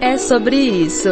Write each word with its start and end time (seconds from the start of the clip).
É 0.00 0.18
sobre 0.18 0.56
isso. 0.56 1.08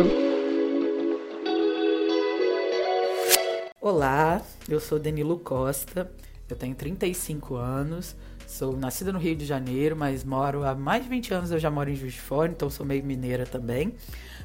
Olá, 3.80 4.42
eu 4.68 4.79
sou 4.79 4.99
Danilo 4.99 5.38
Costa, 5.38 6.10
eu 6.49 6.54
tenho 6.54 6.75
35 6.75 7.57
anos, 7.57 8.14
sou 8.46 8.76
nascida 8.76 9.10
no 9.10 9.18
Rio 9.18 9.34
de 9.36 9.46
Janeiro, 9.46 9.96
mas 9.96 10.22
moro 10.22 10.64
há 10.64 10.74
mais 10.74 11.04
de 11.04 11.08
20 11.08 11.32
anos, 11.32 11.50
eu 11.50 11.58
já 11.58 11.70
moro 11.70 11.90
em 11.90 11.94
Juiz 11.94 12.12
de 12.12 12.20
Fora, 12.20 12.52
então 12.52 12.68
sou 12.68 12.84
meio 12.84 13.02
mineira 13.02 13.46
também. 13.46 13.94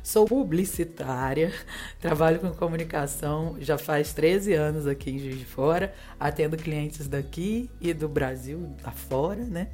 Sou 0.02 0.25
publicitária, 0.25 1.54
trabalho 2.00 2.40
com 2.40 2.52
comunicação 2.52 3.58
já 3.60 3.78
faz 3.78 4.14
13 4.14 4.54
anos 4.54 4.88
aqui 4.88 5.12
em 5.12 5.20
Juiz 5.20 5.38
de 5.38 5.46
Fora, 5.46 5.94
atendo 6.18 6.56
clientes 6.56 7.08
daqui 7.10 7.70
e 7.82 7.94
do 7.94 8.08
Brasil 8.08 8.74
afora, 8.84 9.44
né? 9.44 9.68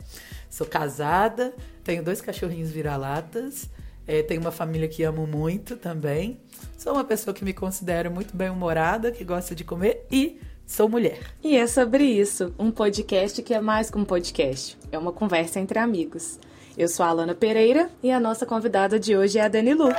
Sou 0.49 0.65
casada, 0.65 1.53
tenho 1.83 2.03
dois 2.03 2.19
cachorrinhos 2.19 2.71
vira-latas, 2.71 3.69
é, 4.07 4.21
tenho 4.21 4.41
uma 4.41 4.51
família 4.51 4.87
que 4.87 5.03
amo 5.03 5.25
muito 5.25 5.75
também. 5.77 6.39
Sou 6.77 6.93
uma 6.93 7.03
pessoa 7.03 7.33
que 7.33 7.43
me 7.43 7.53
considero 7.53 8.11
muito 8.11 8.35
bem-humorada, 8.35 9.11
que 9.11 9.23
gosta 9.23 9.55
de 9.55 9.63
comer 9.63 10.05
e 10.11 10.39
sou 10.65 10.87
mulher. 10.87 11.19
E 11.43 11.55
é 11.55 11.67
sobre 11.67 12.03
isso, 12.03 12.53
um 12.57 12.71
podcast 12.71 13.41
que 13.41 13.53
é 13.53 13.59
mais 13.59 13.89
que 13.89 13.97
um 13.97 14.05
podcast, 14.05 14.77
é 14.91 14.97
uma 14.97 15.11
conversa 15.11 15.59
entre 15.59 15.79
amigos. 15.79 16.39
Eu 16.77 16.87
sou 16.87 17.05
a 17.05 17.09
Alana 17.09 17.33
Pereira 17.33 17.89
e 18.03 18.11
a 18.11 18.19
nossa 18.19 18.45
convidada 18.45 18.99
de 18.99 19.15
hoje 19.15 19.39
é 19.39 19.43
a 19.43 19.47
Dani 19.47 19.73
Lu. 19.73 19.89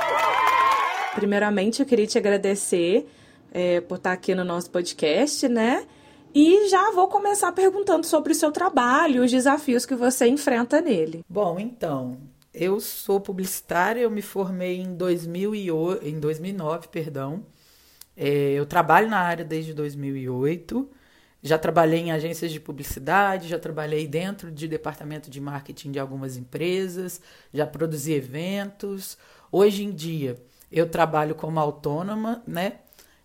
Primeiramente, 1.15 1.79
eu 1.79 1.85
queria 1.85 2.05
te 2.05 2.17
agradecer 2.17 3.09
é, 3.51 3.81
por 3.81 3.97
estar 3.97 4.11
aqui 4.11 4.35
no 4.35 4.43
nosso 4.43 4.69
podcast, 4.69 5.47
né? 5.47 5.85
E 6.35 6.69
já 6.69 6.91
vou 6.91 7.07
começar 7.07 7.51
perguntando 7.51 8.05
sobre 8.05 8.31
o 8.31 8.35
seu 8.35 8.51
trabalho, 8.51 9.23
os 9.23 9.31
desafios 9.31 9.87
que 9.87 9.95
você 9.95 10.27
enfrenta 10.27 10.79
nele. 10.79 11.25
Bom, 11.27 11.59
então, 11.59 12.15
eu 12.59 12.79
sou 12.79 13.21
publicitária, 13.21 14.01
eu 14.01 14.09
me 14.09 14.21
formei 14.21 14.79
em, 14.81 14.95
2008, 14.95 16.05
em 16.07 16.19
2009, 16.19 16.87
perdão. 16.87 17.45
É, 18.15 18.53
eu 18.53 18.65
trabalho 18.65 19.07
na 19.07 19.19
área 19.19 19.45
desde 19.45 19.73
2008. 19.73 20.89
Já 21.43 21.57
trabalhei 21.57 21.99
em 21.99 22.11
agências 22.11 22.51
de 22.51 22.59
publicidade, 22.59 23.47
já 23.47 23.59
trabalhei 23.59 24.07
dentro 24.07 24.51
de 24.51 24.67
departamento 24.67 25.29
de 25.29 25.39
marketing 25.39 25.91
de 25.91 25.99
algumas 25.99 26.35
empresas, 26.35 27.21
já 27.53 27.65
produzi 27.67 28.13
eventos. 28.13 29.17
Hoje 29.51 29.83
em 29.83 29.91
dia, 29.91 30.35
eu 30.71 30.89
trabalho 30.89 31.35
como 31.35 31.59
autônoma, 31.59 32.41
né? 32.47 32.79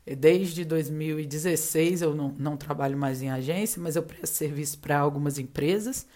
Desde 0.04 0.64
2016 0.64 2.02
eu 2.02 2.14
não, 2.14 2.34
não 2.38 2.56
trabalho 2.56 2.98
mais 2.98 3.22
em 3.22 3.30
agência, 3.30 3.80
mas 3.80 3.96
eu 3.96 4.02
presto 4.02 4.34
serviço 4.34 4.78
para 4.78 4.98
algumas 4.98 5.38
empresas. 5.38 6.06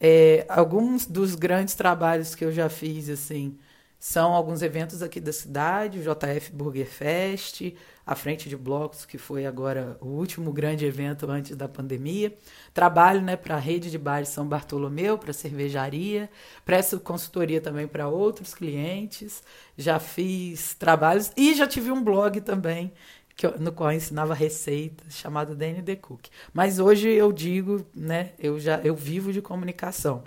É, 0.00 0.44
alguns 0.48 1.06
dos 1.06 1.34
grandes 1.34 1.74
trabalhos 1.74 2.34
que 2.34 2.44
eu 2.44 2.52
já 2.52 2.68
fiz, 2.68 3.08
assim, 3.08 3.58
são 3.98 4.34
alguns 4.34 4.60
eventos 4.60 5.02
aqui 5.02 5.18
da 5.18 5.32
cidade, 5.32 5.98
o 5.98 6.02
JF 6.02 6.52
Burger 6.52 6.86
Fest, 6.86 7.72
a 8.06 8.14
Frente 8.14 8.50
de 8.50 8.56
Blocos, 8.56 9.06
que 9.06 9.16
foi 9.16 9.46
agora 9.46 9.96
o 9.98 10.08
último 10.08 10.52
grande 10.52 10.84
evento 10.84 11.30
antes 11.30 11.56
da 11.56 11.66
pandemia. 11.66 12.36
Trabalho 12.74 13.22
né, 13.22 13.34
para 13.34 13.54
a 13.54 13.58
rede 13.58 13.90
de 13.90 13.96
bares 13.96 14.28
São 14.28 14.46
Bartolomeu, 14.46 15.16
para 15.16 15.32
cervejaria, 15.32 16.28
presto 16.66 17.00
consultoria 17.00 17.62
também 17.62 17.88
para 17.88 18.06
outros 18.06 18.54
clientes, 18.54 19.42
já 19.74 19.98
fiz 19.98 20.74
trabalhos 20.74 21.32
e 21.34 21.54
já 21.54 21.66
tive 21.66 21.90
um 21.90 22.04
blog 22.04 22.42
também 22.42 22.92
que 23.36 23.46
eu, 23.46 23.58
no 23.58 23.72
qual 23.72 23.90
eu 23.90 23.96
ensinava 23.96 24.34
receitas, 24.34 25.14
chamado 25.14 25.54
DND 25.54 25.96
Cook. 25.96 26.26
Mas 26.52 26.78
hoje 26.78 27.10
eu 27.10 27.32
digo, 27.32 27.84
né, 27.94 28.30
eu 28.38 28.58
já 28.58 28.78
eu 28.84 28.94
vivo 28.94 29.32
de 29.32 29.42
comunicação. 29.42 30.24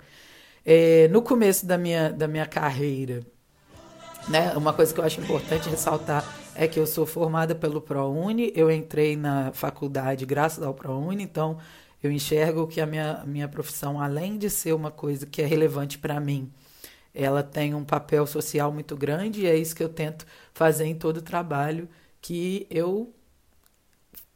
É, 0.64 1.08
no 1.08 1.22
começo 1.22 1.64
da 1.64 1.78
minha, 1.78 2.10
da 2.10 2.28
minha 2.28 2.46
carreira, 2.46 3.22
né? 4.28 4.52
Uma 4.54 4.72
coisa 4.74 4.92
que 4.92 5.00
eu 5.00 5.04
acho 5.04 5.20
importante 5.20 5.68
ressaltar 5.70 6.24
é 6.54 6.68
que 6.68 6.78
eu 6.78 6.86
sou 6.86 7.06
formada 7.06 7.54
pelo 7.54 7.80
ProUni, 7.80 8.52
eu 8.54 8.70
entrei 8.70 9.16
na 9.16 9.52
faculdade 9.52 10.26
graças 10.26 10.62
ao 10.62 10.74
ProUni, 10.74 11.22
então 11.22 11.58
eu 12.02 12.12
enxergo 12.12 12.66
que 12.66 12.80
a 12.80 12.86
minha, 12.86 13.22
minha 13.26 13.48
profissão, 13.48 14.00
além 14.00 14.36
de 14.36 14.50
ser 14.50 14.74
uma 14.74 14.90
coisa 14.90 15.24
que 15.24 15.40
é 15.40 15.46
relevante 15.46 15.98
para 15.98 16.20
mim, 16.20 16.52
ela 17.14 17.42
tem 17.42 17.74
um 17.74 17.84
papel 17.84 18.26
social 18.26 18.70
muito 18.72 18.96
grande 18.96 19.42
e 19.42 19.46
é 19.46 19.56
isso 19.56 19.74
que 19.74 19.82
eu 19.82 19.88
tento 19.88 20.26
fazer 20.52 20.84
em 20.84 20.94
todo 20.94 21.18
o 21.18 21.22
trabalho 21.22 21.88
que 22.20 22.66
eu 22.70 23.14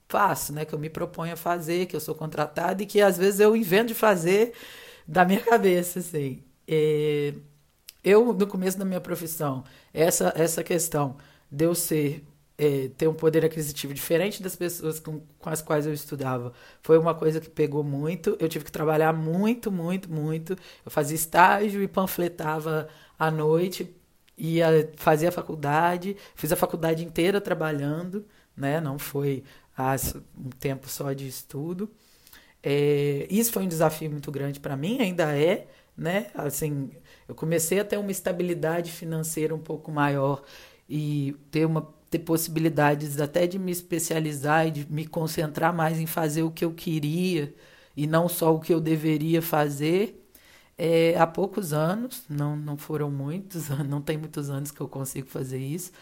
faço, 0.08 0.52
né? 0.52 0.64
Que 0.64 0.74
eu 0.74 0.78
me 0.78 0.90
proponho 0.90 1.32
a 1.32 1.36
fazer, 1.36 1.86
que 1.86 1.96
eu 1.96 2.00
sou 2.00 2.14
contratada 2.14 2.82
e 2.82 2.86
que 2.86 3.00
às 3.00 3.16
vezes 3.18 3.40
eu 3.40 3.56
invento 3.56 3.88
de 3.88 3.94
fazer 3.94 4.52
da 5.06 5.24
minha 5.24 5.40
cabeça, 5.42 6.00
assim. 6.00 6.42
É, 6.68 7.34
eu, 8.04 8.32
no 8.34 8.46
começo 8.46 8.78
da 8.78 8.84
minha 8.84 9.00
profissão, 9.00 9.64
essa, 9.92 10.32
essa 10.36 10.62
questão 10.64 11.16
de 11.50 11.64
eu 11.64 11.74
ser, 11.74 12.24
é, 12.58 12.88
ter 12.96 13.08
um 13.08 13.14
poder 13.14 13.44
aquisitivo 13.44 13.94
diferente 13.94 14.42
das 14.42 14.56
pessoas 14.56 15.00
com, 15.00 15.20
com 15.38 15.50
as 15.50 15.62
quais 15.62 15.86
eu 15.86 15.92
estudava, 15.92 16.52
foi 16.82 16.98
uma 16.98 17.14
coisa 17.14 17.40
que 17.40 17.48
pegou 17.50 17.84
muito. 17.84 18.36
Eu 18.40 18.48
tive 18.48 18.64
que 18.64 18.72
trabalhar 18.72 19.12
muito, 19.12 19.70
muito, 19.70 20.10
muito. 20.10 20.56
Eu 20.84 20.90
fazia 20.90 21.16
estágio 21.16 21.82
e 21.82 21.88
panfletava 21.88 22.88
à 23.18 23.30
noite, 23.30 23.94
ia 24.42 24.90
fazia 24.96 25.28
a 25.28 25.32
faculdade, 25.32 26.16
fiz 26.34 26.52
a 26.52 26.56
faculdade 26.56 27.04
inteira 27.04 27.40
trabalhando, 27.40 28.26
né? 28.56 28.80
Não 28.80 28.98
foi 28.98 29.44
um 30.36 30.50
tempo 30.50 30.88
só 30.88 31.12
de 31.12 31.26
estudo. 31.26 31.90
É, 32.62 33.26
isso 33.30 33.52
foi 33.52 33.64
um 33.64 33.68
desafio 33.68 34.10
muito 34.10 34.30
grande 34.30 34.60
para 34.60 34.76
mim, 34.76 35.00
ainda 35.00 35.36
é, 35.36 35.68
né? 35.96 36.28
Assim, 36.34 36.90
eu 37.28 37.34
comecei 37.34 37.80
a 37.80 37.84
ter 37.84 37.98
uma 37.98 38.10
estabilidade 38.10 38.90
financeira 38.92 39.54
um 39.54 39.60
pouco 39.60 39.90
maior 39.92 40.42
e 40.88 41.36
ter 41.50 41.66
uma 41.66 41.82
ter 42.10 42.18
possibilidades 42.20 43.20
até 43.20 43.46
de 43.46 43.58
me 43.58 43.72
especializar 43.72 44.66
e 44.66 44.70
de 44.70 44.92
me 44.92 45.06
concentrar 45.06 45.74
mais 45.74 45.98
em 45.98 46.06
fazer 46.06 46.42
o 46.42 46.50
que 46.50 46.62
eu 46.64 46.74
queria 46.74 47.54
e 47.96 48.06
não 48.06 48.28
só 48.28 48.54
o 48.54 48.60
que 48.60 48.72
eu 48.74 48.80
deveria 48.80 49.40
fazer 49.40 50.21
é, 50.84 51.16
há 51.16 51.28
poucos 51.28 51.72
anos, 51.72 52.24
não, 52.28 52.56
não 52.56 52.76
foram 52.76 53.08
muitos, 53.08 53.68
não 53.88 54.02
tem 54.02 54.18
muitos 54.18 54.50
anos 54.50 54.72
que 54.72 54.80
eu 54.80 54.88
consigo 54.88 55.28
fazer 55.28 55.58
isso, 55.58 55.92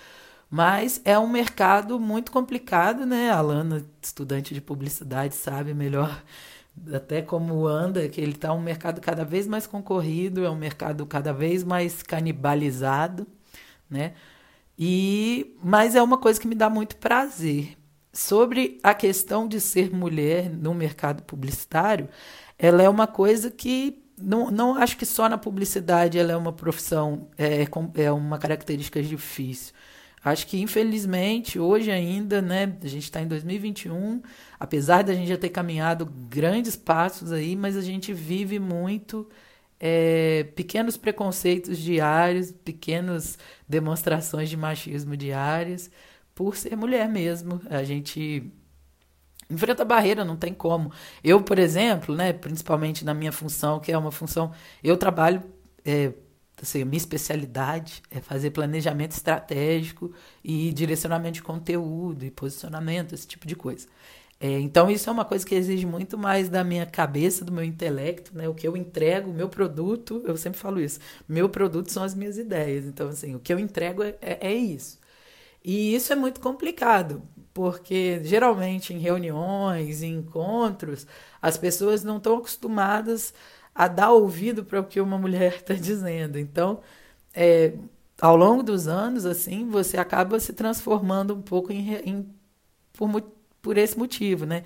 mas 0.51 1.03
é 1.05 1.19
um 1.19 1.29
mercado 1.29 2.01
muito 2.01 2.33
complicado, 2.33 3.05
né? 3.05 3.31
A 3.31 3.37
Alana, 3.37 3.85
estudante 4.03 4.55
de 4.55 4.61
publicidade, 4.61 5.35
sabe 5.35 5.75
melhor 5.75 6.25
até 6.95 7.21
como 7.21 7.67
anda, 7.67 8.09
que 8.09 8.23
ele 8.23 8.33
está 8.33 8.55
um 8.55 8.61
mercado 8.61 9.03
cada 9.03 9.23
vez 9.23 9.47
mais 9.47 9.67
concorrido, 9.67 10.45
é 10.47 10.51
um 10.51 10.57
mercado 10.57 11.05
cada 11.05 11.33
vez 11.33 11.63
mais 11.63 12.03
canibalizado, 12.03 13.27
né? 13.89 14.15
E 14.79 15.57
mas 15.63 15.95
é 15.95 16.03
uma 16.03 16.17
coisa 16.19 16.41
que 16.41 16.49
me 16.49 16.55
dá 16.55 16.71
muito 16.71 16.97
prazer. 16.97 17.77
Sobre 18.13 18.79
a 18.83 18.95
questão 18.95 19.47
de 19.47 19.61
ser 19.61 19.93
mulher 19.95 20.51
no 20.51 20.75
mercado 20.75 21.23
publicitário, 21.25 22.09
ela 22.59 22.83
é 22.83 22.89
uma 22.89 23.07
coisa 23.07 23.51
que 23.51 24.03
não, 24.21 24.51
não 24.51 24.75
acho 24.75 24.97
que 24.97 25.07
só 25.07 25.29
na 25.29 25.39
publicidade 25.39 26.19
ela 26.19 26.33
é 26.33 26.37
uma 26.37 26.53
profissão, 26.53 27.29
é, 27.39 27.67
é 27.95 28.13
uma 28.13 28.39
característica 28.39 29.03
difícil. 29.03 29.75
Acho 30.23 30.47
que, 30.47 30.61
infelizmente, 30.61 31.59
hoje 31.59 31.91
ainda, 31.91 32.43
né, 32.43 32.77
a 32.83 32.87
gente 32.87 33.05
está 33.05 33.23
em 33.23 33.27
2021, 33.27 34.21
apesar 34.59 35.03
da 35.03 35.15
gente 35.15 35.29
já 35.29 35.39
ter 35.39 35.49
caminhado 35.49 36.05
grandes 36.05 36.77
passos 36.77 37.33
aí, 37.33 37.57
mas 37.57 37.75
a 37.77 37.81
gente 37.81 38.13
vive 38.13 38.59
muito 38.59 39.27
é, 39.79 40.45
pequenos 40.55 40.99
preconceitos 40.99 41.79
diários, 41.79 42.53
pequenas 42.53 43.39
demonstrações 43.67 44.51
de 44.51 44.59
machismo 44.59 45.17
diárias, 45.17 45.91
por 46.35 46.55
ser 46.55 46.77
mulher 46.77 47.09
mesmo. 47.09 47.61
A 47.71 47.83
gente 47.83 48.53
enfrenta 49.51 49.85
barreira, 49.85 50.25
não 50.25 50.37
tem 50.37 50.55
como. 50.55 50.93
Eu, 51.23 51.43
por 51.43 51.59
exemplo, 51.59 52.15
né, 52.15 52.33
principalmente 52.33 53.05
na 53.05 53.15
minha 53.15 53.33
função, 53.33 53.81
que 53.81 53.93
é 53.93 53.99
uma 53.99 54.13
função, 54.13 54.53
eu 54.83 54.97
trabalho 54.97 55.43
é, 55.85 56.13
assim, 56.63 56.85
minha 56.85 56.99
especialidade 56.99 58.03
é 58.11 58.21
fazer 58.21 58.51
planejamento 58.51 59.13
estratégico 59.13 60.13
e 60.45 60.73
direcionamento 60.73 61.35
de 61.35 61.43
conteúdo 61.43 62.25
e 62.25 62.31
posicionamento, 62.31 63.15
esse 63.15 63.27
tipo 63.27 63.47
de 63.47 63.57
coisa. 63.57 63.87
É, 64.43 64.59
então, 64.61 64.91
isso 64.91 65.09
é 65.11 65.13
uma 65.13 65.25
coisa 65.25 65.45
que 65.47 65.55
exige 65.55 65.85
muito 65.87 66.17
mais 66.17 66.49
da 66.49 66.65
minha 66.65 66.87
cabeça, 66.87 67.45
do 67.45 67.53
meu 67.53 67.65
intelecto, 67.65 68.37
né? 68.37 68.49
O 68.49 68.55
que 68.55 68.67
eu 68.67 68.77
entrego, 68.77 69.31
o 69.31 69.35
meu 69.35 69.49
produto, 69.51 70.23
eu 70.27 70.37
sempre 70.37 70.59
falo 70.59 70.81
isso, 70.81 70.99
meu 71.29 71.49
produto 71.49 71.93
são 71.93 72.03
as 72.03 72.15
minhas 72.15 72.39
ideias. 72.39 72.87
Então, 72.87 73.09
assim, 73.09 73.35
o 73.35 73.41
que 73.41 73.53
eu 73.53 73.59
entrego 73.59 74.03
é, 74.03 74.17
é, 74.23 74.49
é 74.49 74.55
isso. 74.55 74.99
E 75.65 75.95
isso 75.95 76.13
é 76.13 76.17
muito 76.17 76.41
complicado, 76.41 77.23
porque 77.53 78.21
geralmente 78.25 78.95
em 78.95 78.99
reuniões, 78.99 80.03
em 80.03 80.15
encontros, 80.17 81.07
as 81.41 81.57
pessoas 81.59 82.03
não 82.05 82.17
estão 82.19 82.39
acostumadas 82.39 83.35
a 83.75 83.89
dar 83.89 84.11
ouvido 84.13 84.65
para 84.65 84.81
o 84.81 84.85
que 84.85 85.01
uma 85.01 85.19
mulher 85.19 85.57
está 85.57 85.75
dizendo. 85.75 86.39
Então, 86.39 86.81
é, 87.35 87.75
ao 88.21 88.37
longo 88.37 88.63
dos 88.63 88.89
anos, 88.89 89.27
assim, 89.27 89.69
você 89.69 89.97
acaba 89.99 90.41
se 90.41 90.53
transformando 90.53 91.35
um 91.35 91.43
pouco 91.43 91.73
em, 91.73 91.95
em 91.97 92.35
por, 92.93 93.23
por 93.63 93.79
esse 93.79 93.99
motivo, 93.99 94.47
né? 94.47 94.65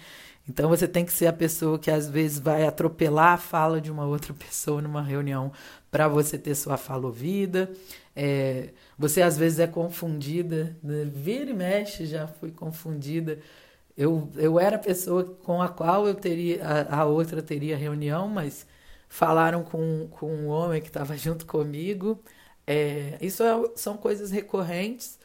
Então 0.48 0.68
você 0.68 0.86
tem 0.86 1.04
que 1.04 1.12
ser 1.12 1.26
a 1.26 1.32
pessoa 1.32 1.78
que 1.78 1.90
às 1.90 2.08
vezes 2.08 2.38
vai 2.38 2.66
atropelar 2.66 3.34
a 3.34 3.38
fala 3.38 3.80
de 3.80 3.90
uma 3.90 4.04
outra 4.04 4.32
pessoa 4.34 4.82
numa 4.82 5.02
reunião 5.02 5.52
para 5.94 6.08
você 6.08 6.36
ter 6.36 6.56
sua 6.56 6.76
fala 6.76 7.06
ouvida. 7.06 7.72
É, 8.16 8.70
você 8.98 9.22
às 9.22 9.38
vezes 9.38 9.60
é 9.60 9.66
confundida, 9.68 10.76
né? 10.82 11.04
vira 11.04 11.50
e 11.50 11.54
mexe, 11.54 12.04
já 12.04 12.26
fui 12.26 12.50
confundida. 12.50 13.38
Eu, 13.96 14.28
eu 14.36 14.58
era 14.58 14.74
a 14.74 14.78
pessoa 14.78 15.24
com 15.24 15.62
a 15.62 15.68
qual 15.68 16.08
eu 16.08 16.14
teria, 16.16 16.64
a, 16.66 17.02
a 17.02 17.06
outra 17.06 17.40
teria 17.40 17.76
reunião, 17.76 18.28
mas 18.28 18.66
falaram 19.08 19.62
com, 19.62 20.08
com 20.10 20.34
um 20.34 20.48
homem 20.48 20.82
que 20.82 20.88
estava 20.88 21.16
junto 21.18 21.46
comigo. 21.46 22.20
É, 22.66 23.16
isso 23.20 23.44
é, 23.44 23.52
são 23.76 23.96
coisas 23.96 24.32
recorrentes. 24.32 25.18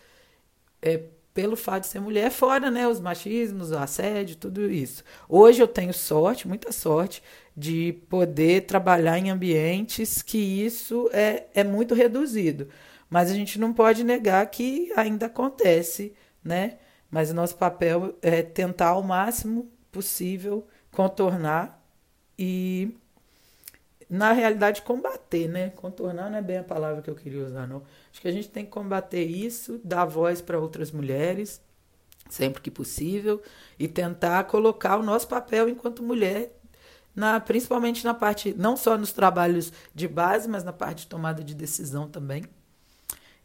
É, 0.81 1.04
pelo 1.33 1.56
fato 1.56 1.83
de 1.83 1.89
ser 1.89 2.00
mulher, 2.01 2.31
fora 2.31 2.69
né, 2.71 2.88
os 2.88 3.00
machismos, 3.00 3.71
o 3.71 3.77
assédio, 3.77 4.36
tudo 4.36 4.69
isso. 4.69 5.04
Hoje 5.27 5.62
eu 5.62 5.68
tenho 5.68 5.94
sorte, 5.94 6.48
muita 6.48 6.71
sorte, 6.71 7.24
de 7.59 7.91
poder 8.09 8.65
trabalhar 8.65 9.17
em 9.17 9.29
ambientes 9.29 10.21
que 10.21 10.38
isso 10.38 11.09
é, 11.11 11.47
é 11.53 11.61
muito 11.61 11.94
reduzido. 11.94 12.69
Mas 13.09 13.29
a 13.29 13.33
gente 13.33 13.59
não 13.59 13.73
pode 13.73 14.01
negar 14.01 14.45
que 14.50 14.94
ainda 14.95 15.25
acontece, 15.25 16.13
né? 16.41 16.77
Mas 17.11 17.31
o 17.31 17.33
nosso 17.33 17.57
papel 17.57 18.17
é 18.21 18.41
tentar 18.41 18.89
ao 18.89 19.03
máximo 19.03 19.69
possível 19.91 20.65
contornar 20.89 21.83
e 22.38 22.95
na 24.09 24.31
realidade, 24.31 24.81
combater, 24.81 25.50
né? 25.50 25.69
Contornar 25.71 26.31
não 26.31 26.38
é 26.38 26.41
bem 26.41 26.59
a 26.59 26.63
palavra 26.63 27.01
que 27.01 27.09
eu 27.09 27.15
queria 27.15 27.45
usar, 27.45 27.67
não. 27.67 27.83
Acho 28.09 28.21
que 28.21 28.27
a 28.27 28.31
gente 28.31 28.47
tem 28.47 28.63
que 28.63 28.71
combater 28.71 29.23
isso, 29.23 29.81
dar 29.83 30.06
voz 30.06 30.41
para 30.41 30.57
outras 30.57 30.91
mulheres, 30.91 31.61
sempre 32.29 32.61
que 32.61 32.71
possível, 32.71 33.41
e 33.77 33.88
tentar 33.88 34.45
colocar 34.45 34.97
o 34.97 35.03
nosso 35.03 35.27
papel 35.27 35.67
enquanto 35.67 36.01
mulher, 36.01 36.58
na, 37.19 37.38
principalmente 37.39 38.06
na 38.06 38.13
parte, 38.13 38.56
não 38.57 38.77
só 38.77 38.98
nos 38.98 39.12
trabalhos 39.12 39.74
de 39.94 40.07
base, 40.07 40.48
mas 40.48 40.63
na 40.63 40.71
parte 40.71 41.00
de 41.00 41.07
tomada 41.07 41.44
de 41.44 41.54
decisão 41.54 42.07
também. 42.07 42.45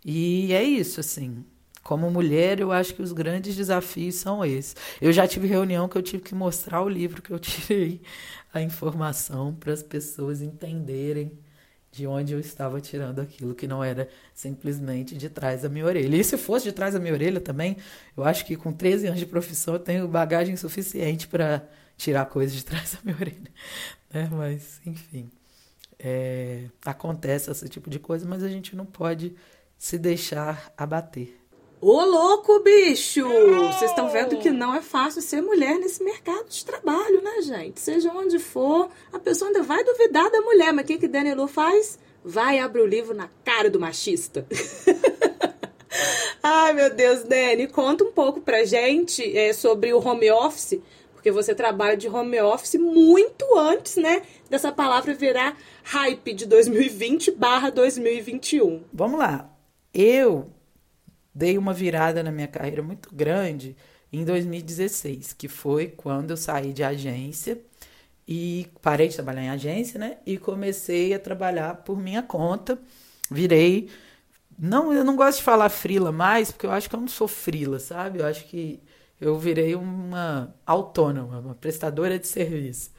E 0.04 0.52
é 0.52 0.62
isso, 0.62 1.00
assim. 1.00 1.44
Como 1.82 2.08
mulher, 2.10 2.60
eu 2.60 2.70
acho 2.70 2.94
que 2.94 3.02
os 3.02 3.12
grandes 3.12 3.56
desafios 3.56 4.14
são 4.14 4.44
esses. 4.44 4.76
Eu 5.02 5.12
já 5.12 5.26
tive 5.26 5.48
reunião 5.48 5.88
que 5.88 5.98
eu 5.98 6.02
tive 6.02 6.22
que 6.22 6.34
mostrar 6.34 6.82
o 6.82 6.88
livro 6.88 7.20
que 7.20 7.32
eu 7.32 7.38
tirei 7.40 8.00
a 8.52 8.60
informação 8.62 9.52
para 9.52 9.72
as 9.72 9.82
pessoas 9.82 10.40
entenderem 10.40 11.32
de 11.90 12.06
onde 12.06 12.32
eu 12.32 12.40
estava 12.40 12.80
tirando 12.80 13.20
aquilo 13.20 13.54
que 13.54 13.66
não 13.66 13.82
era 13.82 14.08
simplesmente 14.34 15.16
de 15.16 15.28
trás 15.28 15.62
da 15.62 15.68
minha 15.68 15.84
orelha. 15.84 16.16
E 16.16 16.24
se 16.24 16.36
fosse 16.36 16.64
de 16.64 16.72
trás 16.72 16.94
da 16.94 17.00
minha 17.00 17.12
orelha 17.12 17.40
também, 17.40 17.76
eu 18.16 18.24
acho 18.24 18.44
que 18.46 18.56
com 18.56 18.72
13 18.72 19.08
anos 19.08 19.20
de 19.20 19.26
profissão 19.26 19.74
eu 19.74 19.80
tenho 19.80 20.08
bagagem 20.08 20.56
suficiente 20.56 21.26
para 21.28 21.68
tirar 21.96 22.26
coisas 22.26 22.56
de 22.56 22.64
trás 22.64 22.94
da 22.94 22.98
minha 23.04 23.16
orelha. 23.16 23.52
Né? 24.12 24.28
Mas, 24.30 24.80
enfim, 24.86 25.30
é, 25.98 26.64
acontece 26.84 27.50
esse 27.50 27.68
tipo 27.68 27.88
de 27.88 27.98
coisa, 27.98 28.26
mas 28.26 28.42
a 28.42 28.48
gente 28.48 28.76
não 28.76 28.86
pode 28.86 29.34
se 29.78 29.98
deixar 29.98 30.72
abater. 30.76 31.44
Ô 31.80 32.02
louco, 32.02 32.60
bicho! 32.60 33.28
Vocês 33.28 33.90
estão 33.90 34.08
vendo 34.08 34.38
que 34.38 34.50
não 34.50 34.74
é 34.74 34.80
fácil 34.80 35.20
ser 35.20 35.42
mulher 35.42 35.78
nesse 35.78 36.02
mercado 36.02 36.48
de 36.48 36.64
trabalho, 36.64 37.20
né, 37.22 37.42
gente? 37.42 37.78
Seja 37.78 38.10
onde 38.10 38.38
for, 38.38 38.88
a 39.12 39.18
pessoa 39.18 39.50
ainda 39.50 39.62
vai 39.62 39.84
duvidar 39.84 40.30
da 40.30 40.40
mulher. 40.40 40.72
Mas 40.72 40.84
o 40.84 40.86
que, 40.86 40.96
que 40.96 41.06
Dani 41.06 41.34
Lu 41.34 41.46
faz? 41.46 41.98
Vai 42.24 42.58
abrir 42.58 42.80
o 42.80 42.86
livro 42.86 43.14
na 43.14 43.28
cara 43.44 43.68
do 43.68 43.78
machista. 43.78 44.46
Ai, 46.42 46.72
meu 46.72 46.94
Deus, 46.94 47.22
Dani, 47.24 47.66
conta 47.68 48.02
um 48.02 48.12
pouco 48.12 48.40
pra 48.40 48.64
gente 48.64 49.36
é, 49.36 49.52
sobre 49.52 49.92
o 49.92 49.98
home 49.98 50.30
office, 50.30 50.80
porque 51.24 51.32
você 51.32 51.54
trabalha 51.54 51.96
de 51.96 52.06
home 52.06 52.38
office 52.42 52.74
muito 52.74 53.58
antes, 53.58 53.96
né, 53.96 54.20
dessa 54.50 54.70
palavra 54.70 55.14
virar 55.14 55.56
hype 55.82 56.34
de 56.34 56.44
2020 56.44 57.30
barra 57.30 57.70
2021. 57.70 58.82
Vamos 58.92 59.18
lá. 59.18 59.50
Eu 59.94 60.50
dei 61.34 61.56
uma 61.56 61.72
virada 61.72 62.22
na 62.22 62.30
minha 62.30 62.46
carreira 62.46 62.82
muito 62.82 63.08
grande 63.10 63.74
em 64.12 64.22
2016, 64.22 65.32
que 65.32 65.48
foi 65.48 65.86
quando 65.86 66.32
eu 66.32 66.36
saí 66.36 66.74
de 66.74 66.84
agência 66.84 67.58
e 68.28 68.66
parei 68.82 69.08
de 69.08 69.14
trabalhar 69.14 69.44
em 69.44 69.48
agência, 69.48 69.98
né? 69.98 70.18
E 70.26 70.36
comecei 70.36 71.14
a 71.14 71.18
trabalhar 71.18 71.76
por 71.76 71.98
minha 71.98 72.22
conta. 72.22 72.78
Virei. 73.30 73.88
Não, 74.58 74.92
eu 74.92 75.02
não 75.02 75.16
gosto 75.16 75.38
de 75.38 75.44
falar 75.44 75.70
frila 75.70 76.12
mais, 76.12 76.52
porque 76.52 76.66
eu 76.66 76.70
acho 76.70 76.86
que 76.86 76.94
eu 76.94 77.00
não 77.00 77.08
sou 77.08 77.26
frila, 77.26 77.78
sabe? 77.78 78.18
Eu 78.18 78.26
acho 78.26 78.44
que 78.44 78.78
eu 79.20 79.38
virei 79.38 79.74
uma 79.74 80.54
autônoma, 80.66 81.38
uma 81.40 81.54
prestadora 81.54 82.18
de 82.18 82.26
serviço. 82.26 82.90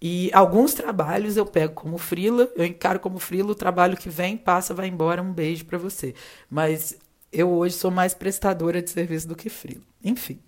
E 0.00 0.30
alguns 0.32 0.74
trabalhos 0.74 1.36
eu 1.36 1.46
pego 1.46 1.74
como 1.74 1.98
frila, 1.98 2.50
eu 2.56 2.64
encaro 2.64 3.00
como 3.00 3.18
frila 3.18 3.52
o 3.52 3.54
trabalho 3.54 3.96
que 3.96 4.10
vem, 4.10 4.36
passa, 4.36 4.74
vai 4.74 4.88
embora, 4.88 5.22
um 5.22 5.32
beijo 5.32 5.64
para 5.64 5.78
você. 5.78 6.14
Mas 6.50 6.98
eu 7.32 7.50
hoje 7.50 7.74
sou 7.76 7.90
mais 7.90 8.14
prestadora 8.14 8.82
de 8.82 8.90
serviço 8.90 9.26
do 9.28 9.36
que 9.36 9.48
frila. 9.48 9.82
Enfim. 10.04 10.38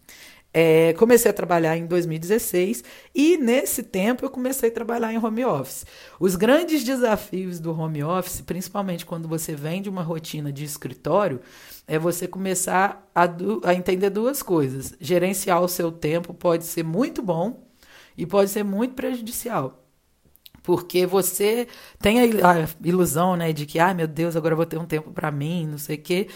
É, 0.53 0.95
comecei 0.95 1.31
a 1.31 1.35
trabalhar 1.35 1.77
em 1.77 1.87
2016 1.87 2.83
e 3.15 3.37
nesse 3.37 3.83
tempo 3.83 4.25
eu 4.25 4.31
comecei 4.31 4.71
a 4.71 4.73
trabalhar 4.73 5.13
em 5.13 5.19
home 5.19 5.45
office. 5.45 5.85
Os 6.19 6.37
grandes 6.37 6.83
desafios 6.83 7.61
do 7.61 7.79
home 7.79 8.03
office, 8.03 8.41
principalmente 8.41 9.05
quando 9.05 9.29
você 9.29 9.55
vem 9.55 9.83
de 9.83 9.91
uma 9.91 10.03
rotina 10.03 10.51
de 10.51 10.65
escritório, 10.65 11.41
é 11.87 11.99
você 11.99 12.27
começar 12.27 13.07
a, 13.15 13.29
a 13.65 13.75
entender 13.75 14.11
duas 14.11 14.43
coisas. 14.43 14.95
Gerenciar 15.01 15.63
o 15.63 15.69
seu 15.69 15.93
tempo 15.93 16.33
pode 16.33 16.65
ser 16.65 16.83
muito 16.83 17.23
bom 17.23 17.69
e 18.17 18.25
pode 18.27 18.51
ser 18.51 18.65
muito 18.65 18.95
prejudicial 18.95 19.85
porque 20.69 21.07
você 21.07 21.67
tem 21.99 22.21
a, 22.21 22.69
ilusão, 22.85 23.37
né, 23.37 23.55
de 23.55 23.65
que, 23.65 23.79
ah, 23.79 23.95
meu 23.95 24.07
Deus, 24.07 24.37
agora 24.37 24.55
vou 24.55 24.67
ter 24.67 24.77
um 24.77 24.85
tempo 24.85 25.11
para 25.11 25.31
mim, 25.31 25.67
não 25.67 25.79
sei 25.79 25.97
o 25.97 26.03
quê. 26.03 26.29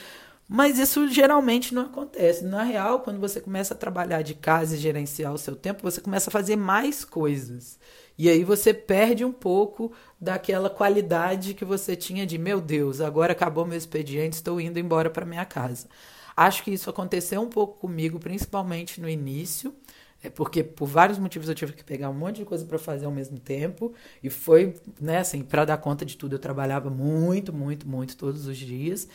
Mas 0.54 0.78
isso 0.78 1.08
geralmente 1.08 1.74
não 1.74 1.86
acontece. 1.86 2.44
Na 2.44 2.62
real, 2.62 3.00
quando 3.00 3.18
você 3.18 3.40
começa 3.40 3.72
a 3.72 3.76
trabalhar 3.76 4.20
de 4.20 4.34
casa 4.34 4.76
e 4.76 4.78
gerenciar 4.78 5.32
o 5.32 5.38
seu 5.38 5.56
tempo, 5.56 5.80
você 5.82 5.98
começa 5.98 6.28
a 6.28 6.30
fazer 6.30 6.56
mais 6.56 7.06
coisas. 7.06 7.78
E 8.18 8.28
aí 8.28 8.44
você 8.44 8.74
perde 8.74 9.24
um 9.24 9.32
pouco 9.32 9.92
daquela 10.20 10.68
qualidade 10.68 11.54
que 11.54 11.64
você 11.64 11.96
tinha 11.96 12.26
de, 12.26 12.36
meu 12.36 12.60
Deus, 12.60 13.00
agora 13.00 13.32
acabou 13.32 13.64
meu 13.64 13.78
expediente, 13.78 14.36
estou 14.36 14.60
indo 14.60 14.78
embora 14.78 15.08
para 15.08 15.24
minha 15.24 15.46
casa. 15.46 15.88
Acho 16.36 16.62
que 16.62 16.70
isso 16.70 16.90
aconteceu 16.90 17.40
um 17.40 17.48
pouco 17.48 17.78
comigo, 17.78 18.18
principalmente 18.18 19.00
no 19.00 19.08
início, 19.08 19.74
é 20.22 20.28
porque 20.28 20.62
por 20.62 20.86
vários 20.86 21.18
motivos 21.18 21.48
eu 21.48 21.54
tive 21.54 21.72
que 21.72 21.82
pegar 21.82 22.10
um 22.10 22.14
monte 22.14 22.36
de 22.36 22.44
coisa 22.44 22.66
para 22.66 22.78
fazer 22.78 23.06
ao 23.06 23.12
mesmo 23.12 23.38
tempo 23.40 23.94
e 24.22 24.28
foi, 24.28 24.74
né, 25.00 25.20
assim, 25.20 25.42
para 25.42 25.64
dar 25.64 25.78
conta 25.78 26.04
de 26.04 26.14
tudo 26.14 26.34
eu 26.34 26.38
trabalhava 26.38 26.90
muito, 26.90 27.54
muito, 27.54 27.88
muito 27.88 28.18
todos 28.18 28.46
os 28.46 28.58
dias. 28.58 29.08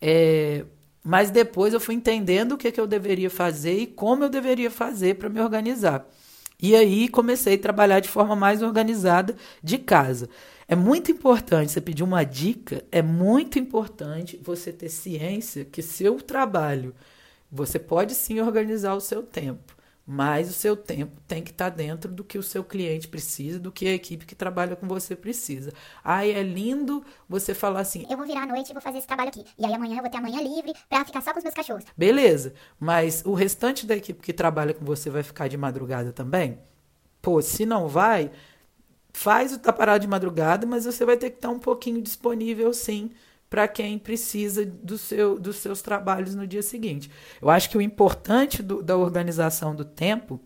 É, 0.00 0.64
mas 1.04 1.30
depois 1.30 1.74
eu 1.74 1.80
fui 1.80 1.94
entendendo 1.94 2.52
o 2.52 2.58
que, 2.58 2.72
que 2.72 2.80
eu 2.80 2.86
deveria 2.86 3.28
fazer 3.28 3.78
e 3.78 3.86
como 3.86 4.24
eu 4.24 4.30
deveria 4.30 4.70
fazer 4.70 5.16
para 5.16 5.28
me 5.28 5.38
organizar. 5.38 6.08
E 6.60 6.74
aí 6.74 7.08
comecei 7.08 7.56
a 7.56 7.58
trabalhar 7.58 8.00
de 8.00 8.08
forma 8.08 8.34
mais 8.34 8.62
organizada 8.62 9.36
de 9.62 9.76
casa. 9.76 10.30
É 10.66 10.74
muito 10.74 11.10
importante, 11.10 11.72
você 11.72 11.80
pedir 11.80 12.02
uma 12.02 12.24
dica, 12.24 12.82
é 12.90 13.02
muito 13.02 13.58
importante 13.58 14.40
você 14.42 14.72
ter 14.72 14.88
ciência 14.88 15.66
que 15.66 15.82
seu 15.82 16.16
trabalho, 16.22 16.94
você 17.52 17.78
pode 17.78 18.14
sim 18.14 18.40
organizar 18.40 18.94
o 18.94 19.00
seu 19.00 19.22
tempo 19.22 19.74
mas 20.06 20.50
o 20.50 20.52
seu 20.52 20.76
tempo 20.76 21.20
tem 21.26 21.42
que 21.42 21.50
estar 21.50 21.70
tá 21.70 21.76
dentro 21.76 22.12
do 22.12 22.22
que 22.22 22.36
o 22.36 22.42
seu 22.42 22.62
cliente 22.62 23.08
precisa, 23.08 23.58
do 23.58 23.72
que 23.72 23.86
a 23.86 23.94
equipe 23.94 24.26
que 24.26 24.34
trabalha 24.34 24.76
com 24.76 24.86
você 24.86 25.16
precisa. 25.16 25.72
Aí 26.02 26.30
é 26.30 26.42
lindo 26.42 27.04
você 27.28 27.54
falar 27.54 27.80
assim: 27.80 28.06
eu 28.10 28.16
vou 28.16 28.26
virar 28.26 28.42
à 28.42 28.46
noite 28.46 28.70
e 28.70 28.72
vou 28.72 28.82
fazer 28.82 28.98
esse 28.98 29.06
trabalho 29.06 29.30
aqui. 29.30 29.44
E 29.58 29.64
aí 29.64 29.72
amanhã 29.72 29.96
eu 29.96 30.02
vou 30.02 30.10
ter 30.10 30.18
amanhã 30.18 30.42
livre 30.42 30.74
para 30.88 31.04
ficar 31.04 31.22
só 31.22 31.32
com 31.32 31.38
os 31.38 31.44
meus 31.44 31.54
cachorros. 31.54 31.84
Beleza, 31.96 32.54
mas 32.78 33.22
o 33.24 33.32
restante 33.32 33.86
da 33.86 33.96
equipe 33.96 34.20
que 34.20 34.32
trabalha 34.32 34.74
com 34.74 34.84
você 34.84 35.08
vai 35.08 35.22
ficar 35.22 35.48
de 35.48 35.56
madrugada 35.56 36.12
também? 36.12 36.58
Pô, 37.22 37.40
se 37.40 37.64
não 37.64 37.88
vai, 37.88 38.30
faz 39.12 39.54
o 39.54 39.58
parada 39.58 40.00
de 40.00 40.06
madrugada, 40.06 40.66
mas 40.66 40.84
você 40.84 41.06
vai 41.06 41.16
ter 41.16 41.30
que 41.30 41.36
estar 41.36 41.48
um 41.48 41.58
pouquinho 41.58 42.02
disponível 42.02 42.74
sim 42.74 43.10
para 43.54 43.68
quem 43.68 44.00
precisa 44.00 44.66
do 44.66 44.98
seu, 44.98 45.38
dos 45.38 45.58
seus 45.58 45.80
trabalhos 45.80 46.34
no 46.34 46.44
dia 46.44 46.60
seguinte. 46.60 47.08
Eu 47.40 47.48
acho 47.48 47.70
que 47.70 47.78
o 47.78 47.80
importante 47.80 48.60
do, 48.60 48.82
da 48.82 48.96
organização 48.96 49.76
do 49.76 49.84
tempo 49.84 50.40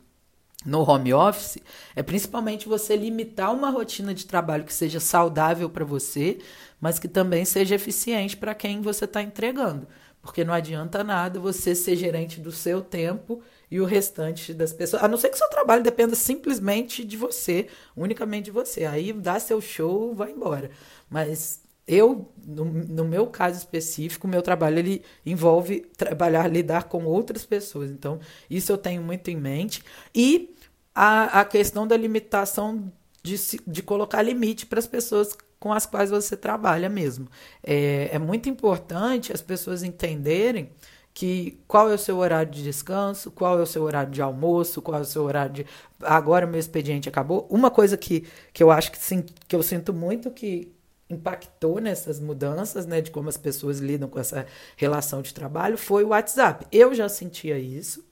no 0.63 0.83
home 0.83 1.15
office 1.15 1.57
é 1.97 2.03
principalmente 2.03 2.69
você 2.69 2.95
limitar 2.97 3.51
uma 3.55 3.71
rotina 3.71 4.13
de 4.13 4.27
trabalho 4.27 4.65
que 4.65 4.75
seja 4.75 5.01
saudável 5.01 5.71
para 5.71 5.87
você, 5.87 6.37
mas 6.79 6.99
que 6.99 7.09
também 7.09 7.47
seja 7.47 7.77
eficiente 7.77 8.37
para 8.37 8.55
quem 8.55 8.83
você 8.83 9.07
está 9.07 9.23
entregando. 9.23 9.89
Porque 10.21 10.45
não 10.45 10.53
adianta 10.53 11.03
nada 11.03 11.41
você 11.41 11.75
ser 11.75 11.97
gerente 11.97 12.39
do 12.39 12.53
seu 12.53 12.83
tempo 12.83 13.41
e 13.71 13.81
o 13.81 13.87
restante 13.87 14.53
das 14.53 14.75
pessoas. 14.75 15.03
A 15.03 15.09
não 15.09 15.17
ser 15.17 15.31
que 15.31 15.39
seu 15.39 15.49
trabalho 15.49 15.83
dependa 15.83 16.15
simplesmente 16.15 17.03
de 17.07 17.17
você, 17.17 17.69
unicamente 17.97 18.45
de 18.45 18.51
você. 18.51 18.85
Aí 18.85 19.15
dá 19.15 19.41
seu 19.41 19.63
show, 19.63 20.15
vai 20.15 20.31
embora. 20.31 20.71
Mas 21.09 21.67
eu, 21.89 22.31
no, 22.47 22.67
no 22.67 23.05
meu 23.05 23.27
caso 23.27 23.57
específico, 23.57 24.27
o 24.27 24.31
meu 24.31 24.43
trabalho 24.43 24.79
ele 24.79 25.03
envolve 25.25 25.81
trabalhar, 25.97 26.47
lidar 26.47 26.85
com 26.85 27.05
outras 27.05 27.47
pessoas. 27.47 27.91
Então, 27.91 28.21
isso 28.51 28.71
eu 28.71 28.77
tenho 28.77 29.03
muito 29.03 29.31
em 29.31 29.37
mente. 29.37 29.83
E 30.15 30.55
a, 30.95 31.41
a 31.41 31.45
questão 31.47 31.87
da 31.87 31.97
limitação 31.97 32.93
de, 33.23 33.37
de 33.67 33.83
colocar 33.83 34.21
limite 34.21 34.67
para 34.67 34.79
as 34.79 34.87
pessoas 34.87 35.37
com 35.59 35.73
as 35.73 35.87
quais 35.87 36.11
você 36.11 36.37
trabalha 36.37 36.89
mesmo. 36.89 37.27
É, 37.65 38.11
é 38.13 38.19
muito 38.19 38.49
importante 38.49 39.33
as 39.33 39.41
pessoas 39.41 39.83
entenderem 39.83 40.71
que 41.15 41.59
qual 41.67 41.91
é 41.91 41.95
o 41.95 41.99
seu 41.99 42.19
horário 42.19 42.53
de 42.53 42.63
descanso, 42.63 43.31
qual 43.31 43.59
é 43.59 43.63
o 43.63 43.67
seu 43.67 43.83
horário 43.83 44.13
de 44.13 44.23
almoço, 44.23 44.81
qual 44.81 44.99
é 44.99 45.01
o 45.01 45.05
seu 45.05 45.25
horário 45.25 45.53
de 45.53 45.67
agora 46.01 46.47
meu 46.47 46.61
expediente 46.61 47.09
acabou. 47.09 47.47
Uma 47.51 47.71
coisa 47.71 47.97
que, 47.97 48.25
que 48.53 48.63
eu 48.63 48.71
acho 48.71 48.93
que 48.93 48.99
sim, 48.99 49.25
que 49.49 49.57
eu 49.57 49.63
sinto 49.63 49.93
muito 49.93 50.31
que 50.31 50.73
impactou 51.11 51.81
nessas 51.81 52.21
mudanças, 52.21 52.87
né, 52.87 53.01
de 53.01 53.11
como 53.11 53.29
as 53.29 53.37
pessoas 53.37 53.79
lidam 53.79 54.09
com 54.09 54.19
essa 54.19 54.47
relação 54.77 55.23
de 55.23 55.33
trabalho 55.33 55.79
foi 55.79 56.05
o 56.05 56.09
WhatsApp. 56.09 56.67
Eu 56.71 56.95
já 56.95 57.09
sentia 57.09 57.59
isso 57.59 58.08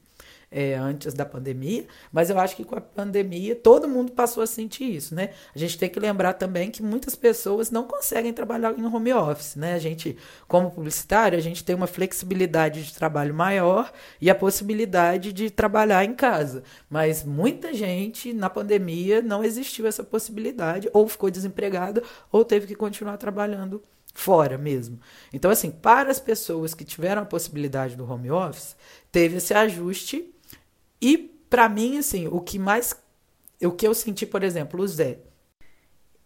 é, 0.51 0.75
antes 0.75 1.13
da 1.13 1.25
pandemia, 1.25 1.87
mas 2.13 2.31
eu 2.31 2.39
acho 2.39 2.57
que 2.57 2.65
com 2.65 2.77
a 2.77 2.81
pandemia 2.81 3.57
todo 3.57 3.89
mundo 3.89 4.13
passou 4.13 4.43
a 4.43 4.47
sentir 4.47 4.85
isso, 4.85 5.15
né? 5.15 5.31
A 5.55 5.59
gente 5.59 5.77
tem 5.77 5.89
que 5.89 5.99
lembrar 5.99 6.35
também 6.35 6.71
que 6.71 6.83
muitas 6.83 7.15
pessoas 7.15 7.71
não 7.71 7.85
conseguem 7.85 8.33
trabalhar 8.33 8.79
em 8.79 8.85
home 8.85 9.13
office, 9.13 9.57
né? 9.57 9.75
A 9.75 9.79
gente, 9.79 10.17
como 10.47 10.71
publicitário, 10.71 11.37
a 11.37 11.43
gente 11.43 11.65
tem 11.65 11.75
uma 11.75 11.87
flexibilidade 11.87 12.85
de 12.85 12.95
trabalho 12.95 13.35
maior 13.35 13.93
e 14.21 14.31
a 14.31 14.35
possibilidade 14.35 15.33
de 15.33 15.51
trabalhar 15.51 16.05
em 16.05 16.15
casa, 16.15 16.63
mas 16.89 17.25
muita 17.25 17.75
gente 17.75 18.33
na 18.33 18.49
pandemia 18.49 19.21
não 19.21 19.43
existiu 19.43 19.87
essa 19.87 20.05
possibilidade, 20.05 20.89
ou 20.93 21.09
ficou 21.09 21.31
desempregada, 21.31 22.03
ou 22.31 22.45
teve 22.45 22.67
que 22.67 22.75
continuar 22.75 23.17
trabalhando 23.17 23.83
fora 24.15 24.57
mesmo. 24.57 24.99
Então, 25.33 25.51
assim, 25.51 25.71
para 25.71 26.11
as 26.11 26.19
pessoas 26.19 26.73
que 26.73 26.85
tiveram 26.85 27.23
a 27.23 27.27
possibilidade 27.27 27.97
do 27.97 28.11
home 28.11 28.31
office, 28.31 28.75
teve 29.13 29.37
esse 29.37 29.53
ajuste 29.53 30.33
e 31.01 31.19
para 31.49 31.69
mim, 31.69 31.99
assim, 31.99 32.27
o 32.29 32.41
que 32.41 32.59
mais 32.59 32.95
o 33.63 33.71
que 33.73 33.87
eu 33.87 33.95
senti, 33.95 34.27
por 34.27 34.43
exemplo, 34.43 34.83
o 34.83 34.87
Zé, 34.87 35.19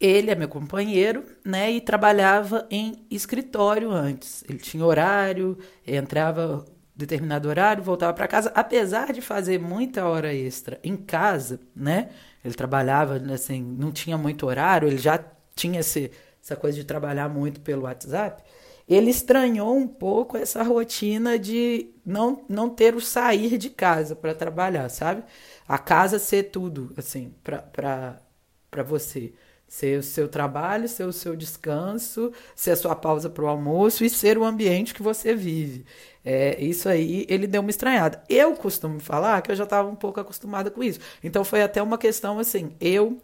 ele 0.01 0.31
é 0.31 0.35
meu 0.35 0.49
companheiro, 0.49 1.25
né, 1.45 1.71
e 1.71 1.81
trabalhava 1.81 2.67
em 2.71 3.07
escritório 3.11 3.91
antes. 3.91 4.43
Ele 4.49 4.59
tinha 4.59 4.85
horário, 4.85 5.59
entrava 5.87 6.65
determinado 6.97 7.49
horário, 7.49 7.83
voltava 7.83 8.13
para 8.13 8.27
casa, 8.27 8.51
apesar 8.55 9.13
de 9.13 9.21
fazer 9.21 9.59
muita 9.59 10.07
hora 10.07 10.35
extra 10.35 10.79
em 10.83 10.97
casa, 10.97 11.61
né? 11.75 12.11
Ele 12.45 12.55
trabalhava 12.55 13.17
assim, 13.33 13.63
não 13.63 13.93
tinha 13.93 14.19
muito 14.19 14.47
horário, 14.47 14.89
ele 14.89 14.99
já 14.99 15.23
tinha 15.55 15.81
esse, 15.81 16.11
essa 16.43 16.57
coisa 16.57 16.77
de 16.79 16.85
trabalhar 16.85 17.29
muito 17.29 17.61
pelo 17.61 17.83
WhatsApp 17.83 18.43
ele 18.91 19.11
estranhou 19.11 19.77
um 19.77 19.87
pouco 19.87 20.37
essa 20.37 20.63
rotina 20.65 21.39
de 21.39 21.95
não, 22.05 22.45
não 22.49 22.69
ter 22.69 22.97
o 22.97 23.01
sair 23.01 23.57
de 23.57 23.71
casa 23.71 24.17
para 24.17 24.35
trabalhar, 24.35 24.89
sabe? 24.89 25.23
A 25.69 25.79
casa 25.79 26.19
ser 26.19 26.45
tudo, 26.51 26.93
assim, 26.97 27.33
para 27.45 28.83
você. 28.85 29.33
Ser 29.69 30.01
o 30.01 30.03
seu 30.03 30.29
trabalho, 30.29 30.89
ser 30.89 31.05
o 31.05 31.13
seu 31.13 31.37
descanso, 31.37 32.33
ser 32.57 32.73
a 32.73 32.77
sua 32.77 32.97
pausa 32.97 33.31
para 33.31 33.45
o 33.45 33.47
almoço 33.47 34.05
e 34.05 34.11
ser 34.11 34.37
o 34.37 34.45
ambiente 34.45 34.93
que 34.93 35.03
você 35.03 35.33
vive. 35.37 35.87
É, 36.25 36.61
isso 36.61 36.89
aí, 36.89 37.25
ele 37.29 37.47
deu 37.47 37.61
uma 37.61 37.71
estranhada. 37.71 38.21
Eu 38.29 38.57
costumo 38.57 38.99
falar 38.99 39.41
que 39.43 39.53
eu 39.53 39.57
já 39.57 39.63
estava 39.65 39.89
um 39.89 39.95
pouco 39.95 40.19
acostumada 40.19 40.73
com 40.73 40.83
isso. 40.83 40.99
Então 41.23 41.45
foi 41.45 41.63
até 41.63 41.81
uma 41.81 41.97
questão 41.97 42.41
assim, 42.41 42.75
eu 42.81 43.21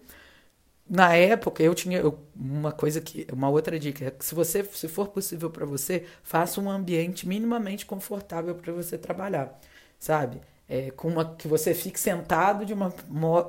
na 0.88 1.14
época 1.14 1.62
eu 1.62 1.74
tinha 1.74 2.02
uma 2.34 2.72
coisa 2.72 3.00
que 3.00 3.26
uma 3.32 3.48
outra 3.48 3.78
dica 3.78 4.04
é 4.06 4.14
se 4.20 4.34
você 4.34 4.64
se 4.64 4.88
for 4.88 5.08
possível 5.08 5.50
para 5.50 5.66
você 5.66 6.04
faça 6.22 6.60
um 6.60 6.70
ambiente 6.70 7.26
minimamente 7.26 7.84
confortável 7.86 8.54
para 8.54 8.72
você 8.72 8.96
trabalhar 8.98 9.58
sabe? 9.98 10.40
É, 10.68 10.90
com 10.90 11.08
uma 11.08 11.24
que 11.36 11.46
você 11.46 11.72
fique 11.74 11.98
sentado 11.98 12.64
de 12.66 12.72
uma, 12.72 12.92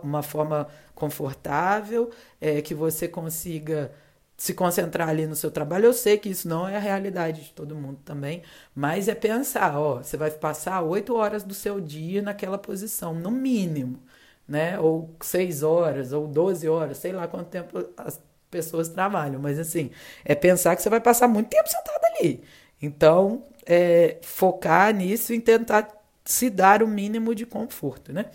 uma 0.04 0.22
forma 0.24 0.68
confortável 0.94 2.12
é, 2.40 2.62
que 2.62 2.76
você 2.76 3.08
consiga 3.08 3.92
se 4.38 4.54
concentrar 4.54 5.10
ali 5.10 5.26
no 5.26 5.36
seu 5.36 5.50
trabalho. 5.50 5.86
Eu 5.86 5.94
sei 5.94 6.18
que 6.18 6.30
isso 6.30 6.48
não 6.48 6.68
é 6.68 6.76
a 6.76 6.80
realidade 6.80 7.44
de 7.46 7.54
todo 7.54 7.76
mundo 7.76 8.00
também 8.06 8.44
mas 8.76 9.08
é 9.08 9.16
pensar 9.16 9.80
ó 9.80 9.98
você 9.98 10.16
vai 10.18 10.32
passar 10.32 10.82
oito 10.84 11.16
horas 11.16 11.44
do 11.44 11.54
seu 11.54 11.80
dia 11.82 12.22
naquela 12.22 12.58
posição 12.58 13.14
no 13.16 13.32
mínimo 13.32 14.00
né? 14.48 14.80
Ou 14.80 15.16
seis 15.22 15.64
horas, 15.64 16.14
ou 16.14 16.28
doze 16.28 16.68
horas, 16.68 16.98
sei 16.98 17.12
lá 17.12 17.28
quanto 17.28 17.50
tempo 17.50 17.86
as 17.98 18.20
pessoas 18.50 18.90
trabalham. 18.90 19.40
Mas 19.40 19.60
assim, 19.60 19.92
é 20.24 20.36
pensar 20.36 20.76
que 20.76 20.82
você 20.82 20.90
vai 20.90 21.02
passar 21.02 21.28
muito 21.28 21.50
tempo 21.50 21.70
sentado 21.70 22.02
ali. 22.20 22.44
Então, 22.82 23.44
é, 23.66 24.18
focar 24.22 24.94
nisso 24.94 25.34
e 25.34 25.40
tentar 25.40 25.98
se 26.28 26.50
dar 26.50 26.84
o 26.84 26.88
mínimo 26.88 27.34
de 27.34 27.46
conforto, 27.46 28.12
né? 28.12 28.26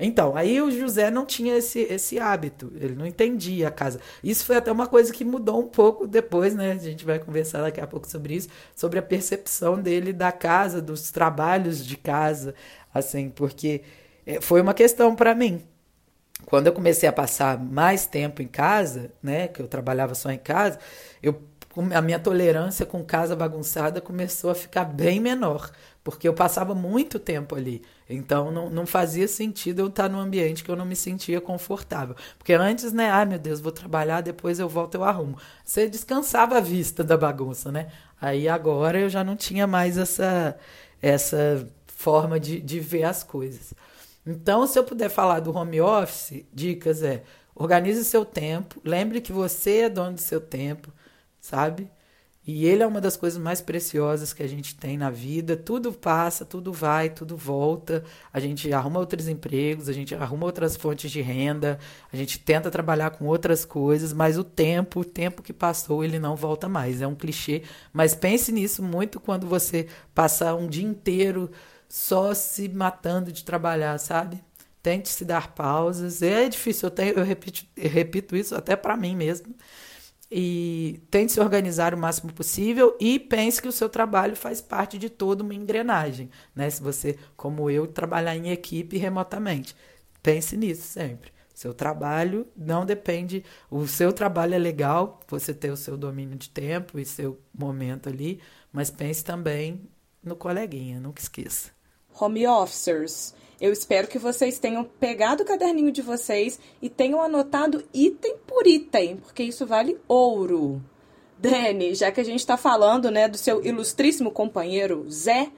Então, 0.00 0.36
aí 0.36 0.60
o 0.60 0.70
José 0.70 1.10
não 1.10 1.24
tinha 1.24 1.56
esse, 1.56 1.80
esse 1.82 2.18
hábito, 2.18 2.72
ele 2.74 2.94
não 2.94 3.06
entendia 3.06 3.68
a 3.68 3.70
casa. 3.70 4.00
Isso 4.22 4.44
foi 4.44 4.56
até 4.56 4.70
uma 4.70 4.86
coisa 4.88 5.12
que 5.12 5.24
mudou 5.24 5.60
um 5.60 5.68
pouco 5.68 6.08
depois, 6.08 6.54
né? 6.54 6.72
A 6.72 6.76
gente 6.76 7.04
vai 7.04 7.20
conversar 7.20 7.62
daqui 7.62 7.80
a 7.80 7.86
pouco 7.86 8.08
sobre 8.08 8.34
isso, 8.34 8.48
sobre 8.74 8.98
a 8.98 9.02
percepção 9.02 9.80
dele 9.80 10.12
da 10.12 10.32
casa, 10.32 10.82
dos 10.82 11.12
trabalhos 11.12 11.86
de 11.86 11.96
casa, 11.96 12.52
assim, 12.92 13.30
porque 13.30 13.82
foi 14.40 14.60
uma 14.60 14.74
questão 14.74 15.14
para 15.14 15.34
mim. 15.34 15.62
Quando 16.44 16.66
eu 16.66 16.72
comecei 16.72 17.08
a 17.08 17.12
passar 17.12 17.58
mais 17.58 18.06
tempo 18.06 18.42
em 18.42 18.46
casa, 18.48 19.10
né, 19.22 19.48
que 19.48 19.60
eu 19.60 19.68
trabalhava 19.68 20.14
só 20.14 20.30
em 20.30 20.38
casa, 20.38 20.78
eu 21.22 21.40
a 21.94 22.00
minha 22.00 22.18
tolerância 22.18 22.86
com 22.86 23.04
casa 23.04 23.36
bagunçada 23.36 24.00
começou 24.00 24.50
a 24.50 24.54
ficar 24.54 24.84
bem 24.84 25.20
menor, 25.20 25.70
porque 26.02 26.26
eu 26.26 26.32
passava 26.32 26.74
muito 26.74 27.18
tempo 27.18 27.54
ali. 27.54 27.82
Então 28.08 28.50
não, 28.50 28.70
não 28.70 28.86
fazia 28.86 29.28
sentido 29.28 29.80
eu 29.80 29.88
estar 29.88 30.08
num 30.08 30.18
ambiente 30.18 30.64
que 30.64 30.70
eu 30.70 30.76
não 30.76 30.86
me 30.86 30.96
sentia 30.96 31.40
confortável. 31.40 32.16
Porque 32.38 32.54
antes, 32.54 32.92
né, 32.92 33.10
ai 33.10 33.26
meu 33.26 33.38
Deus, 33.38 33.60
vou 33.60 33.72
trabalhar, 33.72 34.20
depois 34.22 34.58
eu 34.58 34.68
volto 34.68 34.94
eu 34.94 35.04
arrumo. 35.04 35.36
Você 35.64 35.88
descansava 35.88 36.56
a 36.56 36.60
vista 36.60 37.04
da 37.04 37.16
bagunça, 37.16 37.70
né? 37.70 37.88
Aí 38.20 38.48
agora 38.48 38.98
eu 38.98 39.08
já 39.10 39.22
não 39.22 39.36
tinha 39.36 39.66
mais 39.66 39.98
essa 39.98 40.56
essa 41.02 41.68
forma 41.86 42.40
de, 42.40 42.60
de 42.60 42.80
ver 42.80 43.04
as 43.04 43.22
coisas. 43.22 43.74
Então, 44.26 44.66
se 44.66 44.78
eu 44.78 44.84
puder 44.84 45.08
falar 45.08 45.40
do 45.40 45.56
home 45.56 45.80
office, 45.80 46.44
dicas 46.52 47.02
é: 47.02 47.22
organize 47.54 48.04
seu 48.04 48.24
tempo, 48.24 48.80
lembre 48.84 49.20
que 49.20 49.32
você 49.32 49.82
é 49.82 49.88
dono 49.88 50.14
do 50.14 50.20
seu 50.20 50.40
tempo, 50.40 50.92
sabe? 51.40 51.88
E 52.46 52.64
ele 52.64 52.80
é 52.80 52.86
uma 52.86 53.00
das 53.00 53.16
coisas 53.16 53.42
mais 53.42 53.60
preciosas 53.60 54.32
que 54.32 54.40
a 54.40 54.46
gente 54.46 54.76
tem 54.76 54.96
na 54.96 55.10
vida. 55.10 55.56
Tudo 55.56 55.92
passa, 55.92 56.44
tudo 56.44 56.72
vai, 56.72 57.10
tudo 57.10 57.36
volta. 57.36 58.04
A 58.32 58.38
gente 58.38 58.72
arruma 58.72 59.00
outros 59.00 59.26
empregos, 59.26 59.88
a 59.88 59.92
gente 59.92 60.14
arruma 60.14 60.46
outras 60.46 60.76
fontes 60.76 61.10
de 61.10 61.20
renda, 61.20 61.76
a 62.12 62.16
gente 62.16 62.38
tenta 62.38 62.70
trabalhar 62.70 63.10
com 63.10 63.26
outras 63.26 63.64
coisas, 63.64 64.12
mas 64.12 64.38
o 64.38 64.44
tempo, 64.44 65.00
o 65.00 65.04
tempo 65.04 65.42
que 65.42 65.52
passou, 65.52 66.04
ele 66.04 66.20
não 66.20 66.36
volta 66.36 66.68
mais. 66.68 67.02
É 67.02 67.06
um 67.06 67.16
clichê, 67.16 67.62
mas 67.92 68.14
pense 68.14 68.52
nisso 68.52 68.80
muito 68.80 69.18
quando 69.18 69.48
você 69.48 69.88
passar 70.14 70.54
um 70.54 70.68
dia 70.68 70.86
inteiro 70.86 71.50
só 71.88 72.34
se 72.34 72.68
matando 72.68 73.32
de 73.32 73.44
trabalhar, 73.44 73.98
sabe? 73.98 74.42
Tente 74.82 75.08
se 75.08 75.24
dar 75.24 75.54
pausas. 75.54 76.22
É 76.22 76.48
difícil, 76.48 76.88
eu, 76.88 76.90
tenho, 76.90 77.14
eu, 77.14 77.24
repito, 77.24 77.66
eu 77.76 77.90
repito 77.90 78.36
isso 78.36 78.54
até 78.54 78.76
para 78.76 78.96
mim 78.96 79.16
mesmo. 79.16 79.54
E 80.30 81.00
tente 81.10 81.32
se 81.32 81.40
organizar 81.40 81.94
o 81.94 81.98
máximo 81.98 82.32
possível 82.32 82.96
e 83.00 83.18
pense 83.18 83.62
que 83.62 83.68
o 83.68 83.72
seu 83.72 83.88
trabalho 83.88 84.34
faz 84.34 84.60
parte 84.60 84.98
de 84.98 85.08
toda 85.08 85.42
uma 85.44 85.54
engrenagem, 85.54 86.30
né? 86.54 86.68
Se 86.68 86.82
você, 86.82 87.16
como 87.36 87.70
eu, 87.70 87.86
trabalhar 87.86 88.36
em 88.36 88.50
equipe 88.50 88.98
remotamente. 88.98 89.76
Pense 90.22 90.56
nisso 90.56 90.82
sempre. 90.82 91.30
Seu 91.54 91.72
trabalho 91.72 92.46
não 92.56 92.84
depende. 92.84 93.44
O 93.70 93.86
seu 93.86 94.12
trabalho 94.12 94.54
é 94.54 94.58
legal, 94.58 95.20
você 95.28 95.54
ter 95.54 95.70
o 95.70 95.76
seu 95.76 95.96
domínio 95.96 96.36
de 96.36 96.50
tempo 96.50 96.98
e 96.98 97.04
seu 97.04 97.40
momento 97.56 98.08
ali, 98.08 98.40
mas 98.72 98.90
pense 98.90 99.24
também 99.24 99.88
no 100.22 100.36
coleguinha, 100.36 101.00
nunca 101.00 101.22
esqueça 101.22 101.75
home 102.18 102.46
officers. 102.46 103.34
Eu 103.60 103.72
espero 103.72 104.06
que 104.06 104.18
vocês 104.18 104.58
tenham 104.58 104.84
pegado 104.84 105.42
o 105.42 105.46
caderninho 105.46 105.90
de 105.90 106.02
vocês 106.02 106.60
e 106.80 106.90
tenham 106.90 107.22
anotado 107.22 107.84
item 107.92 108.36
por 108.46 108.66
item, 108.66 109.16
porque 109.16 109.42
isso 109.42 109.64
vale 109.64 109.98
ouro. 110.06 110.82
Dani, 111.38 111.94
já 111.94 112.10
que 112.10 112.20
a 112.20 112.24
gente 112.24 112.40
está 112.40 112.56
falando 112.56 113.10
né, 113.10 113.28
do 113.28 113.36
seu 113.36 113.64
ilustríssimo 113.64 114.30
companheiro 114.30 115.06
Zé, 115.10 115.50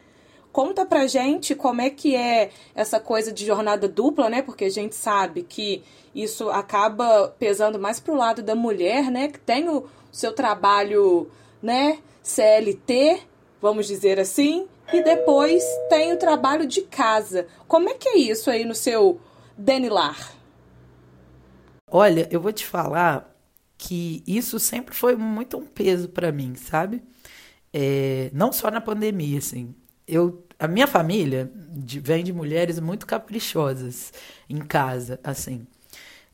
conta 0.53 0.85
pra 0.85 1.07
gente 1.07 1.55
como 1.55 1.81
é 1.81 1.91
que 1.91 2.17
é 2.17 2.51
essa 2.75 2.99
coisa 2.99 3.33
de 3.33 3.47
jornada 3.47 3.89
dupla, 3.89 4.29
né? 4.29 4.43
Porque 4.43 4.65
a 4.65 4.71
gente 4.71 4.95
sabe 4.95 5.43
que 5.43 5.83
isso 6.15 6.51
acaba 6.51 7.29
pesando 7.39 7.79
mais 7.79 8.01
pro 8.01 8.17
lado 8.17 8.43
da 8.43 8.55
mulher, 8.55 9.11
né? 9.11 9.29
Que 9.29 9.39
tem 9.39 9.69
o 9.69 9.87
seu 10.11 10.33
trabalho, 10.33 11.29
né? 11.63 11.99
CLT, 12.23 13.23
vamos 13.61 13.87
dizer 13.87 14.19
assim, 14.19 14.67
e 14.93 15.03
depois 15.03 15.63
tem 15.89 16.13
o 16.13 16.17
trabalho 16.17 16.67
de 16.67 16.83
casa. 16.83 17.47
Como 17.67 17.89
é 17.89 17.95
que 17.95 18.09
é 18.09 18.19
isso 18.19 18.51
aí 18.51 18.65
no 18.65 18.75
seu 18.75 19.21
Denilar? 19.57 20.33
Olha, 21.91 22.29
eu 22.31 22.41
vou 22.41 22.53
te 22.53 22.67
falar 22.67 23.35
que 23.77 24.23
isso 24.27 24.59
sempre 24.59 24.95
foi 24.95 25.17
muito 25.17 25.57
um 25.57 25.65
peso 25.65 26.09
para 26.09 26.33
mim, 26.33 26.55
sabe? 26.55 27.03
É, 27.73 28.31
não 28.33 28.53
só 28.53 28.71
na 28.71 28.81
pandemia, 28.81 29.39
assim. 29.39 29.75
Eu, 30.07 30.45
a 30.59 30.67
minha 30.67 30.87
família 30.87 31.51
de, 31.71 32.01
vem 32.01 32.25
de 32.25 32.33
mulheres 32.33 32.81
muito 32.81 33.07
caprichosas 33.07 34.13
em 34.49 34.59
casa, 34.59 35.21
assim. 35.23 35.67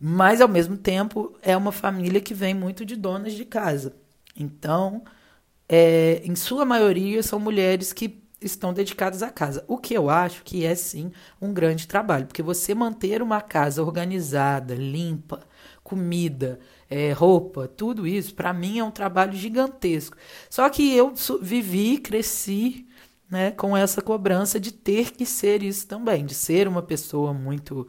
Mas, 0.01 0.41
ao 0.41 0.49
mesmo 0.49 0.77
tempo, 0.77 1.37
é 1.43 1.57
uma 1.57 1.73
família 1.73 2.21
que 2.21 2.35
vem 2.35 2.55
muito 2.55 2.85
de 2.85 2.97
donas 2.97 3.35
de 3.35 3.45
casa. 3.45 3.95
Então, 4.37 5.05
é, 5.69 6.21
em 6.25 6.35
sua 6.35 6.65
maioria, 6.65 7.23
são 7.23 7.39
mulheres 7.39 7.93
que 7.93 8.24
estão 8.47 8.73
dedicadas 8.73 9.23
à 9.23 9.31
casa. 9.31 9.65
O 9.69 9.79
que 9.79 9.95
eu 9.95 10.11
acho 10.11 10.43
que 10.43 10.65
é, 10.65 10.75
sim, 10.75 11.13
um 11.41 11.53
grande 11.53 11.87
trabalho. 11.89 12.27
Porque 12.27 12.43
você 12.43 12.75
manter 12.75 13.23
uma 13.23 13.41
casa 13.41 13.83
organizada, 13.83 14.75
limpa, 14.75 15.41
comida, 15.83 16.59
é, 16.89 17.13
roupa, 17.13 17.69
tudo 17.69 18.07
isso, 18.07 18.35
para 18.35 18.53
mim 18.53 18.79
é 18.79 18.85
um 18.85 18.91
trabalho 18.91 19.33
gigantesco. 19.35 20.17
Só 20.49 20.69
que 20.69 20.95
eu 20.95 21.13
vivi, 21.43 21.99
cresci 21.99 22.87
né, 23.31 23.51
com 23.51 23.77
essa 23.77 24.01
cobrança 24.01 24.61
de 24.61 24.73
ter 24.73 25.13
que 25.13 25.27
ser 25.27 25.63
isso 25.63 25.87
também, 25.87 26.25
de 26.25 26.35
ser 26.35 26.69
uma 26.69 26.83
pessoa 26.83 27.33
muito 27.35 27.87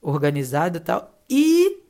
organizada 0.00 0.78
e 0.78 0.80
tal. 0.80 1.18
E 1.28 1.82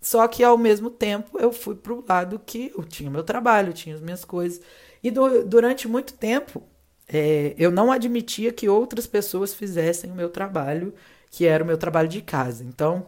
só 0.00 0.26
que 0.26 0.42
ao 0.42 0.56
mesmo 0.58 0.90
tempo 0.90 1.38
eu 1.38 1.52
fui 1.52 1.74
para 1.74 1.92
o 1.92 2.04
lado 2.06 2.38
que 2.44 2.72
eu 2.76 2.84
tinha 2.84 3.10
meu 3.10 3.22
trabalho, 3.22 3.70
eu 3.70 3.74
tinha 3.74 3.94
as 3.94 4.00
minhas 4.00 4.24
coisas. 4.24 4.60
E 5.02 5.10
do, 5.10 5.44
durante 5.44 5.88
muito 5.88 6.14
tempo 6.14 6.62
é, 7.12 7.54
eu 7.58 7.70
não 7.72 7.90
admitia 7.90 8.52
que 8.52 8.68
outras 8.68 9.06
pessoas 9.06 9.52
fizessem 9.52 10.10
o 10.10 10.14
meu 10.14 10.28
trabalho, 10.28 10.94
que 11.30 11.44
era 11.44 11.64
o 11.64 11.66
meu 11.66 11.76
trabalho 11.76 12.08
de 12.08 12.22
casa. 12.22 12.62
Então 12.64 13.06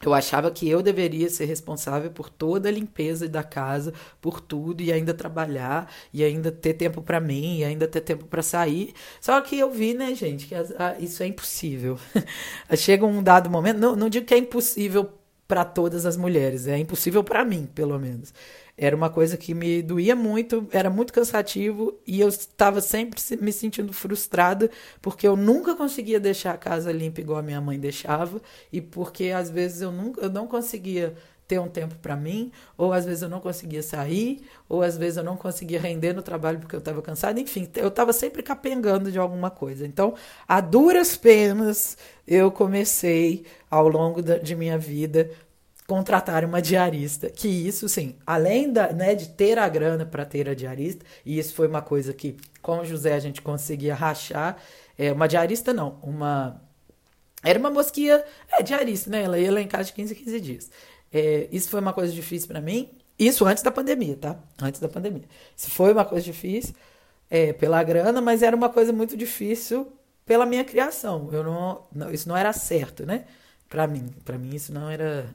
eu 0.00 0.14
achava 0.14 0.50
que 0.50 0.68
eu 0.68 0.80
deveria 0.80 1.28
ser 1.28 1.46
responsável 1.46 2.10
por 2.12 2.30
toda 2.30 2.68
a 2.68 2.72
limpeza 2.72 3.28
da 3.28 3.42
casa, 3.42 3.92
por 4.20 4.40
tudo 4.40 4.80
e 4.80 4.92
ainda 4.92 5.12
trabalhar 5.12 5.92
e 6.12 6.22
ainda 6.22 6.52
ter 6.52 6.74
tempo 6.74 7.02
para 7.02 7.18
mim 7.20 7.58
e 7.58 7.64
ainda 7.64 7.88
ter 7.88 8.02
tempo 8.02 8.24
para 8.26 8.42
sair. 8.42 8.94
Só 9.20 9.40
que 9.40 9.58
eu 9.58 9.70
vi, 9.70 9.94
né, 9.94 10.14
gente, 10.14 10.46
que 10.46 10.54
isso 11.00 11.22
é 11.22 11.26
impossível. 11.26 11.98
Chega 12.76 13.04
um 13.04 13.22
dado 13.22 13.50
momento, 13.50 13.78
não, 13.78 13.96
não 13.96 14.08
digo 14.08 14.26
que 14.26 14.34
é 14.34 14.38
impossível 14.38 15.10
para 15.48 15.64
todas 15.64 16.06
as 16.06 16.16
mulheres, 16.16 16.68
é 16.68 16.78
impossível 16.78 17.24
para 17.24 17.44
mim, 17.44 17.66
pelo 17.74 17.98
menos. 17.98 18.32
Era 18.80 18.94
uma 18.94 19.10
coisa 19.10 19.36
que 19.36 19.52
me 19.52 19.82
doía 19.82 20.14
muito, 20.14 20.68
era 20.70 20.88
muito 20.88 21.12
cansativo 21.12 21.98
e 22.06 22.20
eu 22.20 22.28
estava 22.28 22.80
sempre 22.80 23.20
me 23.40 23.52
sentindo 23.52 23.92
frustrada 23.92 24.70
porque 25.02 25.26
eu 25.26 25.36
nunca 25.36 25.74
conseguia 25.74 26.20
deixar 26.20 26.54
a 26.54 26.56
casa 26.56 26.92
limpa 26.92 27.20
igual 27.20 27.40
a 27.40 27.42
minha 27.42 27.60
mãe 27.60 27.76
deixava 27.76 28.40
e 28.72 28.80
porque 28.80 29.30
às 29.30 29.50
vezes 29.50 29.82
eu, 29.82 29.90
nunca, 29.90 30.20
eu 30.20 30.30
não 30.30 30.46
conseguia 30.46 31.16
ter 31.48 31.58
um 31.58 31.66
tempo 31.66 31.94
para 31.96 32.14
mim, 32.14 32.52
ou 32.76 32.92
às 32.92 33.06
vezes 33.06 33.22
eu 33.22 33.28
não 33.28 33.40
conseguia 33.40 33.82
sair, 33.82 34.42
ou 34.68 34.82
às 34.82 34.98
vezes 34.98 35.16
eu 35.16 35.24
não 35.24 35.34
conseguia 35.34 35.80
render 35.80 36.12
no 36.12 36.20
trabalho 36.20 36.58
porque 36.58 36.76
eu 36.76 36.78
estava 36.78 37.00
cansada, 37.00 37.40
enfim, 37.40 37.66
eu 37.74 37.88
estava 37.88 38.12
sempre 38.12 38.42
capengando 38.42 39.10
de 39.10 39.18
alguma 39.18 39.50
coisa. 39.50 39.86
Então, 39.86 40.14
a 40.46 40.60
duras 40.60 41.16
penas, 41.16 41.96
eu 42.26 42.52
comecei 42.52 43.46
ao 43.70 43.88
longo 43.88 44.22
da, 44.22 44.36
de 44.36 44.54
minha 44.54 44.76
vida 44.76 45.30
contratar 45.88 46.44
uma 46.44 46.60
diarista. 46.60 47.30
Que 47.30 47.48
isso, 47.48 47.88
sim, 47.88 48.14
além 48.26 48.70
da, 48.70 48.92
né, 48.92 49.14
de 49.14 49.30
ter 49.30 49.58
a 49.58 49.66
grana 49.68 50.04
para 50.04 50.24
ter 50.24 50.48
a 50.48 50.54
diarista, 50.54 51.04
e 51.24 51.38
isso 51.38 51.54
foi 51.54 51.66
uma 51.66 51.80
coisa 51.82 52.12
que 52.12 52.36
com 52.62 52.80
o 52.80 52.84
José 52.84 53.14
a 53.14 53.18
gente 53.18 53.40
conseguia 53.42 53.94
rachar. 53.94 54.58
É, 54.96 55.10
uma 55.10 55.26
diarista 55.26 55.72
não, 55.72 55.98
uma. 56.02 56.60
Era 57.42 57.58
uma 57.58 57.70
mosquia, 57.70 58.24
é 58.52 58.62
diarista, 58.62 59.10
né? 59.10 59.22
Ela 59.22 59.38
ia 59.38 59.50
lá 59.50 59.60
em 59.60 59.66
casa 59.66 59.84
de 59.84 59.92
15 59.94 60.12
em 60.12 60.16
15 60.16 60.40
dias. 60.40 60.70
É, 61.12 61.48
isso 61.50 61.70
foi 61.70 61.80
uma 61.80 61.92
coisa 61.92 62.12
difícil 62.12 62.48
para 62.48 62.60
mim. 62.60 62.90
Isso 63.18 63.46
antes 63.46 63.62
da 63.62 63.70
pandemia, 63.70 64.16
tá? 64.16 64.38
Antes 64.60 64.80
da 64.80 64.88
pandemia. 64.88 65.24
Isso 65.56 65.70
foi 65.70 65.92
uma 65.92 66.04
coisa 66.04 66.24
difícil 66.24 66.74
é, 67.30 67.52
pela 67.52 67.82
grana, 67.82 68.20
mas 68.20 68.42
era 68.42 68.54
uma 68.54 68.68
coisa 68.68 68.92
muito 68.92 69.16
difícil 69.16 69.90
pela 70.26 70.44
minha 70.44 70.64
criação. 70.64 71.30
Eu 71.32 71.42
não, 71.42 71.86
não 71.94 72.12
isso 72.12 72.28
não 72.28 72.36
era 72.36 72.52
certo, 72.52 73.06
né? 73.06 73.24
Para 73.68 73.86
mim, 73.86 74.08
para 74.24 74.36
mim 74.38 74.54
isso 74.54 74.72
não 74.72 74.90
era 74.90 75.34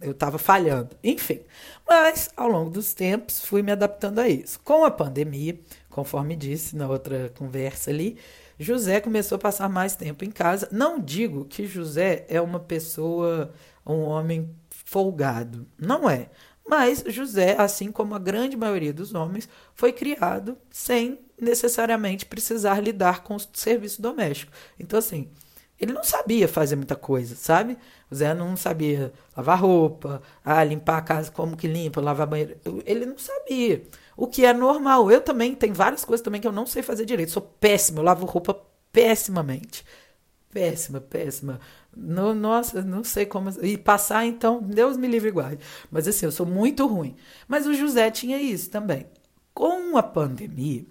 eu 0.00 0.12
estava 0.12 0.38
falhando. 0.38 0.96
Enfim, 1.02 1.40
mas 1.88 2.30
ao 2.36 2.48
longo 2.48 2.70
dos 2.70 2.94
tempos 2.94 3.44
fui 3.44 3.62
me 3.62 3.72
adaptando 3.72 4.18
a 4.18 4.28
isso. 4.28 4.60
Com 4.60 4.84
a 4.84 4.90
pandemia, 4.90 5.58
conforme 5.88 6.36
disse 6.36 6.76
na 6.76 6.88
outra 6.88 7.32
conversa 7.36 7.90
ali, 7.90 8.18
José 8.58 9.00
começou 9.00 9.36
a 9.36 9.40
passar 9.40 9.68
mais 9.68 9.96
tempo 9.96 10.24
em 10.24 10.30
casa. 10.30 10.68
Não 10.72 10.98
digo 10.98 11.44
que 11.44 11.66
José 11.66 12.26
é 12.28 12.40
uma 12.40 12.60
pessoa, 12.60 13.52
um 13.86 14.00
homem 14.00 14.50
folgado. 14.70 15.66
Não 15.78 16.08
é. 16.08 16.28
Mas 16.68 17.02
José, 17.06 17.56
assim 17.58 17.90
como 17.90 18.14
a 18.14 18.18
grande 18.18 18.56
maioria 18.56 18.92
dos 18.92 19.14
homens, 19.14 19.48
foi 19.74 19.92
criado 19.92 20.58
sem 20.70 21.18
necessariamente 21.40 22.26
precisar 22.26 22.80
lidar 22.80 23.22
com 23.22 23.36
o 23.36 23.40
serviço 23.52 24.02
doméstico. 24.02 24.52
Então, 24.78 24.98
assim, 24.98 25.30
ele 25.80 25.92
não 25.92 26.02
sabia 26.02 26.48
fazer 26.48 26.74
muita 26.76 26.96
coisa, 26.96 27.36
sabe? 27.36 27.78
O 28.10 28.14
Zé 28.14 28.34
não 28.34 28.56
sabia 28.56 29.12
lavar 29.36 29.60
roupa, 29.60 30.20
ah, 30.44 30.64
limpar 30.64 30.98
a 30.98 31.02
casa 31.02 31.30
como 31.30 31.56
que 31.56 31.68
limpa, 31.68 32.00
lavar 32.00 32.26
banheiro. 32.26 32.56
Ele 32.84 33.06
não 33.06 33.16
sabia. 33.18 33.82
O 34.16 34.26
que 34.26 34.44
é 34.44 34.52
normal. 34.52 35.10
Eu 35.10 35.20
também, 35.20 35.54
tem 35.54 35.72
várias 35.72 36.04
coisas 36.04 36.24
também 36.24 36.40
que 36.40 36.48
eu 36.48 36.52
não 36.52 36.66
sei 36.66 36.82
fazer 36.82 37.04
direito. 37.04 37.30
Sou 37.30 37.42
péssima, 37.42 38.00
eu 38.00 38.04
lavo 38.04 38.26
roupa 38.26 38.60
pessimamente. 38.92 39.84
Péssima, 40.52 41.00
péssima. 41.00 41.60
No, 41.96 42.34
nossa, 42.34 42.82
não 42.82 43.04
sei 43.04 43.26
como. 43.26 43.50
E 43.62 43.78
passar, 43.78 44.26
então, 44.26 44.60
Deus 44.60 44.96
me 44.96 45.06
livre 45.06 45.28
e 45.28 45.32
guarde. 45.32 45.64
Mas 45.90 46.08
assim, 46.08 46.26
eu 46.26 46.32
sou 46.32 46.46
muito 46.46 46.86
ruim. 46.86 47.14
Mas 47.46 47.66
o 47.66 47.74
José 47.74 48.10
tinha 48.10 48.40
isso 48.40 48.70
também. 48.70 49.06
Com 49.54 49.96
a 49.96 50.02
pandemia, 50.02 50.84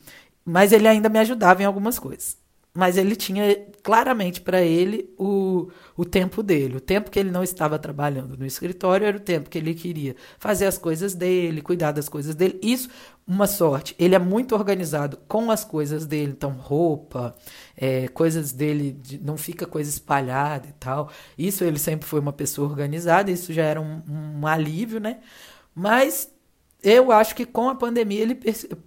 mas 0.45 0.71
ele 0.71 0.87
ainda 0.87 1.09
me 1.09 1.19
ajudava 1.19 1.61
em 1.61 1.65
algumas 1.65 1.99
coisas 1.99 2.37
mas 2.77 2.95
ele 2.95 3.15
tinha 3.15 3.57
claramente 3.81 4.39
para 4.39 4.61
ele 4.61 5.11
o, 5.17 5.67
o 5.95 6.05
tempo 6.05 6.43
dele. 6.43 6.77
O 6.77 6.79
tempo 6.79 7.09
que 7.09 7.17
ele 7.17 7.31
não 7.31 7.41
estava 7.41 7.79
trabalhando 7.79 8.37
no 8.37 8.45
escritório 8.45 9.07
era 9.07 9.17
o 9.17 9.19
tempo 9.19 9.49
que 9.49 9.57
ele 9.57 9.73
queria 9.73 10.15
fazer 10.37 10.67
as 10.67 10.77
coisas 10.77 11.15
dele, 11.15 11.63
cuidar 11.63 11.91
das 11.91 12.07
coisas 12.07 12.35
dele. 12.35 12.59
Isso, 12.61 12.87
uma 13.27 13.47
sorte. 13.47 13.95
Ele 13.97 14.13
é 14.13 14.19
muito 14.19 14.53
organizado 14.53 15.17
com 15.27 15.49
as 15.49 15.63
coisas 15.63 16.05
dele, 16.05 16.33
então 16.33 16.51
roupa, 16.51 17.35
é, 17.75 18.07
coisas 18.09 18.51
dele, 18.51 18.91
de, 18.91 19.17
não 19.23 19.37
fica 19.37 19.65
coisa 19.65 19.89
espalhada 19.89 20.67
e 20.67 20.73
tal. 20.73 21.09
Isso 21.35 21.63
ele 21.63 21.79
sempre 21.79 22.07
foi 22.07 22.19
uma 22.19 22.33
pessoa 22.33 22.69
organizada, 22.69 23.31
isso 23.31 23.51
já 23.51 23.63
era 23.63 23.81
um, 23.81 24.03
um 24.07 24.45
alívio, 24.45 24.99
né? 24.99 25.17
Mas 25.73 26.31
eu 26.83 27.11
acho 27.11 27.33
que 27.35 27.43
com 27.43 27.69
a 27.69 27.75
pandemia 27.75 28.21
ele 28.21 28.35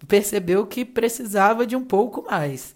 percebeu 0.06 0.64
que 0.64 0.84
precisava 0.84 1.66
de 1.66 1.74
um 1.74 1.84
pouco 1.84 2.22
mais. 2.30 2.72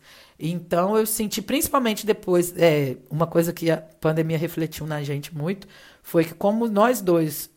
Então 0.47 0.95
eu 0.95 1.07
senti, 1.07 1.41
principalmente 1.41 2.05
depois, 2.05 2.53
é, 2.59 2.99
uma 3.09 3.27
coisa 3.27 3.51
que 3.51 3.71
a 3.71 3.79
pandemia 3.79 4.37
refletiu 4.37 4.87
na 4.87 5.03
gente 5.03 5.35
muito, 5.35 5.67
foi 6.03 6.23
que 6.23 6.35
como 6.35 6.69
nós 6.69 7.01
dois 7.01 7.51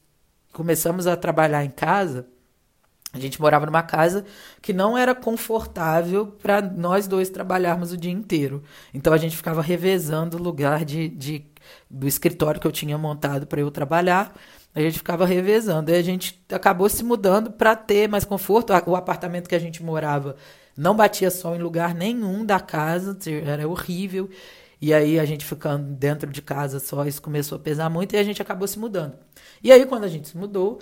começamos 0.54 1.06
a 1.06 1.18
trabalhar 1.18 1.66
em 1.66 1.70
casa, 1.70 2.26
a 3.12 3.20
gente 3.20 3.42
morava 3.42 3.66
numa 3.66 3.84
casa 3.84 4.24
que 4.62 4.72
não 4.72 4.98
era 4.98 5.14
confortável 5.14 6.28
para 6.28 6.62
nós 6.62 7.08
dois 7.08 7.30
trabalharmos 7.30 7.92
o 7.92 7.98
dia 7.98 8.12
inteiro. 8.12 8.64
Então 8.94 9.12
a 9.12 9.18
gente 9.18 9.36
ficava 9.36 9.62
revezando 9.62 10.38
o 10.38 10.42
lugar 10.42 10.86
de, 10.86 11.10
de 11.10 11.46
do 11.90 12.08
escritório 12.08 12.62
que 12.62 12.68
eu 12.68 12.72
tinha 12.72 12.98
montado 12.98 13.46
para 13.46 13.60
eu 13.60 13.70
trabalhar. 13.70 14.34
A 14.74 14.80
gente 14.80 15.00
ficava 15.00 15.26
revezando. 15.26 15.92
E 15.92 15.96
a 15.96 16.02
gente 16.02 16.42
acabou 16.52 16.88
se 16.88 17.04
mudando 17.04 17.52
para 17.52 17.76
ter 17.76 18.08
mais 18.08 18.24
conforto. 18.24 18.72
O 18.86 18.96
apartamento 18.96 19.50
que 19.50 19.56
a 19.56 19.60
gente 19.60 19.84
morava 19.84 20.36
não 20.78 20.96
batia 20.96 21.32
sol 21.32 21.56
em 21.56 21.62
lugar 21.62 21.96
nenhum 21.96 22.46
da 22.46 22.60
casa, 22.60 23.18
era 23.44 23.68
horrível. 23.68 24.30
E 24.80 24.94
aí 24.94 25.20
a 25.20 25.26
gente 25.26 25.44
ficando 25.44 25.92
dentro 25.96 26.32
de 26.32 26.42
casa 26.42 26.80
só, 26.80 27.06
isso 27.06 27.22
começou 27.22 27.56
a 27.56 27.60
pesar 27.60 27.90
muito 27.90 28.14
e 28.14 28.18
a 28.18 28.24
gente 28.24 28.42
acabou 28.42 28.68
se 28.68 28.78
mudando. 28.78 29.16
E 29.64 29.72
aí 29.72 29.86
quando 29.86 30.04
a 30.04 30.08
gente 30.08 30.28
se 30.30 30.38
mudou, 30.38 30.80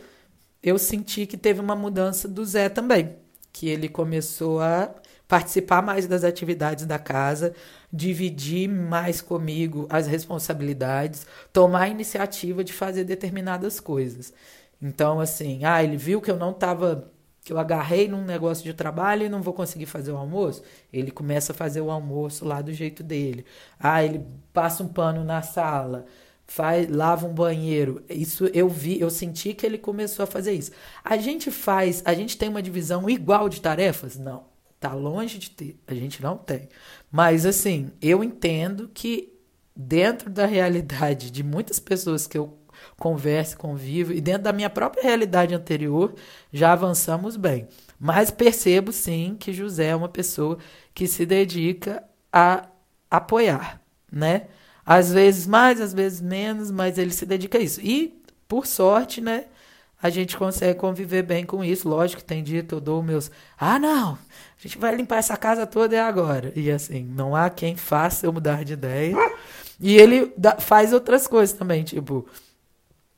eu 0.62 0.78
senti 0.78 1.26
que 1.26 1.38
teve 1.38 1.62
uma 1.62 1.76
mudança 1.76 2.28
do 2.28 2.44
Zé 2.44 2.68
também, 2.68 3.16
que 3.54 3.70
ele 3.70 3.88
começou 3.88 4.60
a 4.60 4.94
participar 5.28 5.82
mais 5.82 6.08
das 6.08 6.24
atividades 6.24 6.86
da 6.86 7.00
casa, 7.00 7.54
dividir 7.92 8.68
mais 8.68 9.22
comigo 9.22 9.88
as 9.90 10.08
responsabilidades, 10.08 11.26
tomar 11.54 11.84
a 11.84 11.90
iniciativa 11.90 12.64
de 12.64 12.74
fazer 12.74 13.06
determinadas 13.06 13.80
coisas. 13.80 14.34
Então, 14.82 15.20
assim, 15.20 15.64
ah, 15.64 15.84
ele 15.84 15.98
viu 15.98 16.22
que 16.22 16.30
eu 16.30 16.38
não 16.38 16.52
estava 16.52 17.12
que 17.46 17.54
eu 17.54 17.60
agarrei 17.60 18.08
num 18.08 18.26
negócio 18.26 18.64
de 18.64 18.74
trabalho 18.74 19.24
e 19.24 19.30
não 19.30 19.40
vou 19.40 19.54
conseguir 19.54 19.86
fazer 19.86 20.12
o 20.12 20.18
almoço, 20.18 20.64
ele 20.92 21.12
começa 21.12 21.52
a 21.52 21.56
fazer 21.56 21.80
o 21.80 21.92
almoço 21.92 22.44
lá 22.44 22.60
do 22.60 22.74
jeito 22.74 23.04
dele. 23.04 23.46
Ah, 23.80 24.04
ele 24.04 24.26
passa 24.52 24.82
um 24.82 24.88
pano 24.88 25.24
na 25.24 25.44
sala, 25.44 26.08
faz, 26.48 26.90
lava 26.90 27.28
um 27.28 27.34
banheiro. 27.36 28.04
Isso 28.10 28.48
eu 28.48 28.68
vi, 28.68 29.00
eu 29.00 29.12
senti 29.12 29.54
que 29.54 29.64
ele 29.64 29.78
começou 29.78 30.24
a 30.24 30.26
fazer 30.26 30.54
isso. 30.54 30.72
A 31.04 31.18
gente 31.18 31.52
faz, 31.52 32.02
a 32.04 32.16
gente 32.16 32.36
tem 32.36 32.50
uma 32.50 32.64
divisão 32.64 33.08
igual 33.08 33.48
de 33.48 33.62
tarefas? 33.62 34.18
Não. 34.18 34.46
Tá 34.80 34.94
longe 34.96 35.38
de 35.38 35.52
ter. 35.52 35.80
A 35.86 35.94
gente 35.94 36.24
não 36.24 36.36
tem. 36.38 36.68
Mas 37.12 37.46
assim, 37.46 37.92
eu 38.02 38.24
entendo 38.24 38.90
que 38.92 39.32
dentro 39.76 40.32
da 40.32 40.48
realidade 40.48 41.30
de 41.30 41.44
muitas 41.44 41.80
pessoas 41.80 42.26
que 42.26 42.40
eu 42.40 42.58
converse, 42.98 43.56
conviva. 43.56 44.14
E 44.14 44.22
dentro 44.22 44.44
da 44.44 44.54
minha 44.54 44.70
própria 44.70 45.04
realidade 45.04 45.54
anterior, 45.54 46.14
já 46.52 46.74
avançamos 46.74 47.36
bem. 47.36 47.68
Mas 48.00 48.32
percebo 48.32 48.92
sim 48.92 49.36
que 49.40 49.54
José 49.54 49.88
é 49.88 49.96
uma 49.96 50.10
pessoa 50.10 50.58
que 50.94 51.08
se 51.08 51.26
dedica 51.26 52.04
a 52.32 52.68
apoiar, 53.10 53.82
né? 54.12 54.48
Às 54.86 55.12
vezes 55.12 55.48
mais, 55.48 55.82
às 55.82 55.94
vezes 55.94 56.22
menos, 56.22 56.70
mas 56.70 56.98
ele 56.98 57.12
se 57.12 57.26
dedica 57.26 57.58
a 57.58 57.62
isso. 57.62 57.82
E, 57.82 58.22
por 58.48 58.68
sorte, 58.68 59.22
né? 59.22 59.46
A 60.02 60.10
gente 60.10 60.38
consegue 60.38 60.78
conviver 60.78 61.24
bem 61.24 61.46
com 61.46 61.64
isso. 61.64 61.90
Lógico 61.90 62.22
que 62.22 62.28
tem 62.28 62.44
dia 62.44 62.62
que 62.62 62.74
eu 62.74 62.80
dou 62.80 63.02
meus. 63.02 63.32
Ah, 63.58 63.80
não! 63.80 64.14
A 64.14 64.62
gente 64.62 64.78
vai 64.78 64.96
limpar 64.96 65.18
essa 65.18 65.36
casa 65.36 65.66
toda 65.66 65.96
e 65.96 66.00
agora. 66.00 66.54
E 66.56 66.70
assim, 66.70 67.04
não 67.04 67.36
há 67.36 67.50
quem 67.50 67.76
faça 67.76 68.26
eu 68.28 68.34
mudar 68.34 68.64
de 68.64 68.74
ideia. 68.74 69.16
E 69.80 69.98
ele 69.98 70.32
faz 70.60 70.94
outras 70.94 71.26
coisas 71.26 71.58
também, 71.58 71.84
tipo. 71.84 72.28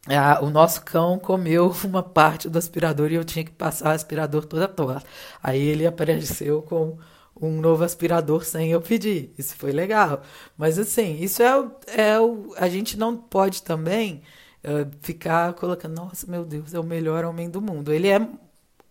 Ah, 0.10 0.40
o 0.42 0.50
nosso 0.50 0.84
cão 0.84 1.20
comeu 1.20 1.74
uma 1.84 2.02
parte 2.04 2.50
do 2.50 2.58
aspirador 2.58 3.12
e 3.12 3.16
eu 3.16 3.26
tinha 3.26 3.44
que 3.44 3.52
passar 3.52 3.90
o 3.90 3.92
aspirador 3.94 4.46
toda 4.46 4.68
toda. 4.68 5.04
Aí 5.44 5.62
ele 5.62 5.86
apareceu 5.86 6.62
com 6.62 6.98
um 7.40 7.60
novo 7.62 7.84
aspirador 7.84 8.44
sem 8.46 8.72
eu 8.72 8.82
pedir. 8.82 9.34
Isso 9.38 9.56
foi 9.56 9.72
legal. 9.72 10.22
Mas 10.58 10.80
assim, 10.80 11.18
isso 11.22 11.42
é 11.44 11.72
é 11.88 12.20
o. 12.20 12.54
A 12.58 12.70
gente 12.70 12.98
não 12.98 13.18
pode 13.18 13.64
também 13.64 14.22
uh, 14.64 14.90
ficar 15.02 15.54
colocando, 15.54 15.96
nossa, 15.96 16.26
meu 16.30 16.46
Deus, 16.46 16.74
é 16.74 16.80
o 16.80 16.84
melhor 16.84 17.26
homem 17.26 17.50
do 17.50 17.62
mundo. 17.62 17.92
Ele 17.94 18.08
é 18.08 18.20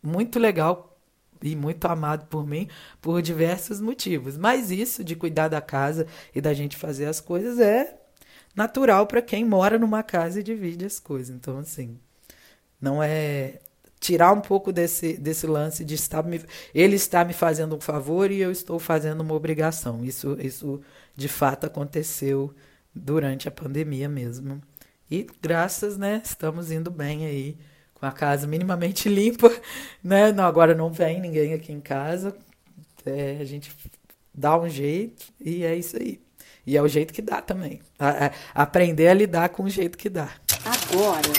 muito 0.03 0.39
legal 0.39 0.97
e 1.43 1.55
muito 1.57 1.85
amado 1.87 2.27
por 2.27 2.47
mim 2.47 2.69
por 3.01 3.23
diversos 3.23 3.81
motivos. 3.81 4.37
Mas 4.37 4.71
isso 4.71 5.03
de 5.05 5.17
cuidar 5.17 5.49
da 5.49 5.61
casa 5.61 6.07
e 6.35 6.41
da 6.41 6.53
gente 6.55 6.77
fazer 6.77 7.07
as 7.07 7.21
coisas 7.21 7.59
é 7.59 7.99
natural 8.57 9.07
para 9.07 9.23
quem 9.23 9.45
mora 9.45 9.79
numa 9.79 10.03
casa 10.03 10.41
e 10.41 10.43
divide 10.43 10.85
as 10.87 10.99
coisas. 10.99 11.37
Então, 11.37 11.59
assim, 11.59 11.99
não 12.81 13.03
é 13.03 13.61
tirar 14.01 14.33
um 14.33 14.41
pouco 14.41 14.73
desse, 14.73 15.17
desse 15.17 15.47
lance 15.47 15.85
de 15.85 15.95
estar 15.95 16.23
me, 16.23 16.41
ele 16.75 16.97
está 16.97 17.25
me 17.25 17.33
fazendo 17.33 17.77
um 17.77 17.81
favor 17.81 18.31
e 18.31 18.41
eu 18.41 18.51
estou 18.51 18.79
fazendo 18.79 19.21
uma 19.21 19.35
obrigação. 19.35 20.05
Isso, 20.05 20.37
isso 20.41 20.81
de 21.15 21.29
fato 21.29 21.67
aconteceu 21.67 22.55
durante 22.95 23.49
a 23.49 23.51
pandemia 23.51 24.09
mesmo. 24.09 24.61
E 25.11 25.27
graças, 25.41 25.97
né, 25.97 26.23
estamos 26.25 26.71
indo 26.71 26.91
bem 26.91 27.27
aí 27.27 27.57
com 27.95 28.07
a 28.07 28.13
casa 28.13 28.47
minimamente 28.47 29.09
limpa, 29.11 29.51
né? 30.03 30.33
Não, 30.33 30.45
agora 30.45 30.75
não 30.75 30.91
vem 30.91 31.21
ninguém 31.21 31.53
aqui 31.55 31.73
em 31.73 31.81
casa. 31.81 32.37
É, 33.05 33.39
a 33.41 33.45
gente 33.45 33.75
dá 34.35 34.59
um 34.59 34.69
jeito 34.69 35.33
e 35.41 35.65
é 35.65 35.77
isso 35.77 35.97
aí. 35.97 36.26
E 36.67 36.77
é 36.77 36.83
o 36.83 36.89
jeito 36.89 37.15
que 37.15 37.23
dá 37.23 37.41
também. 37.41 37.81
A, 37.99 38.27
a, 38.27 38.33
aprender 38.55 39.09
a 39.09 39.15
lidar 39.15 39.51
com 39.51 39.63
o 39.63 39.71
jeito 39.71 39.97
que 39.97 40.09
dá. 40.09 40.31
Agora, 40.65 41.33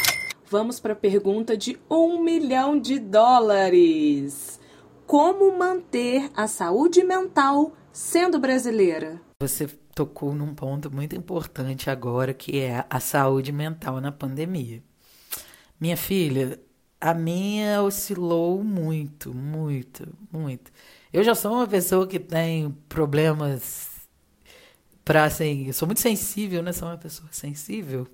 vamos 0.49 0.79
para 0.79 0.93
a 0.93 0.95
pergunta 0.95 1.57
de 1.57 1.77
um 1.89 2.23
milhão 2.23 2.79
de 2.79 2.97
dólares. 2.97 4.59
Como 5.05 5.57
manter 5.57 6.31
a 6.35 6.47
saúde 6.47 7.03
mental 7.03 7.73
sendo 7.91 8.39
brasileira? 8.39 9.19
Você 9.41 9.67
tocou 9.93 10.33
num 10.33 10.53
ponto 10.53 10.93
muito 10.93 11.15
importante 11.15 11.89
agora, 11.89 12.33
que 12.33 12.59
é 12.59 12.85
a 12.89 12.99
saúde 12.99 13.51
mental 13.51 13.99
na 13.99 14.11
pandemia. 14.11 14.81
Minha 15.79 15.97
filha, 15.97 16.59
a 16.99 17.13
minha 17.13 17.81
oscilou 17.81 18.63
muito, 18.63 19.33
muito, 19.33 20.07
muito. 20.31 20.71
Eu 21.11 21.23
já 21.23 21.35
sou 21.35 21.53
uma 21.53 21.67
pessoa 21.67 22.07
que 22.07 22.19
tem 22.19 22.71
problemas 22.87 23.96
para 25.07 25.23
assim, 25.23 25.67
eu 25.67 25.73
sou 25.73 25.87
muito 25.87 26.01
sensível, 26.01 26.61
né? 26.61 26.73
Sou 26.73 26.85
uma 26.85 26.97
pessoa 26.97 27.29
sensível. 27.31 28.05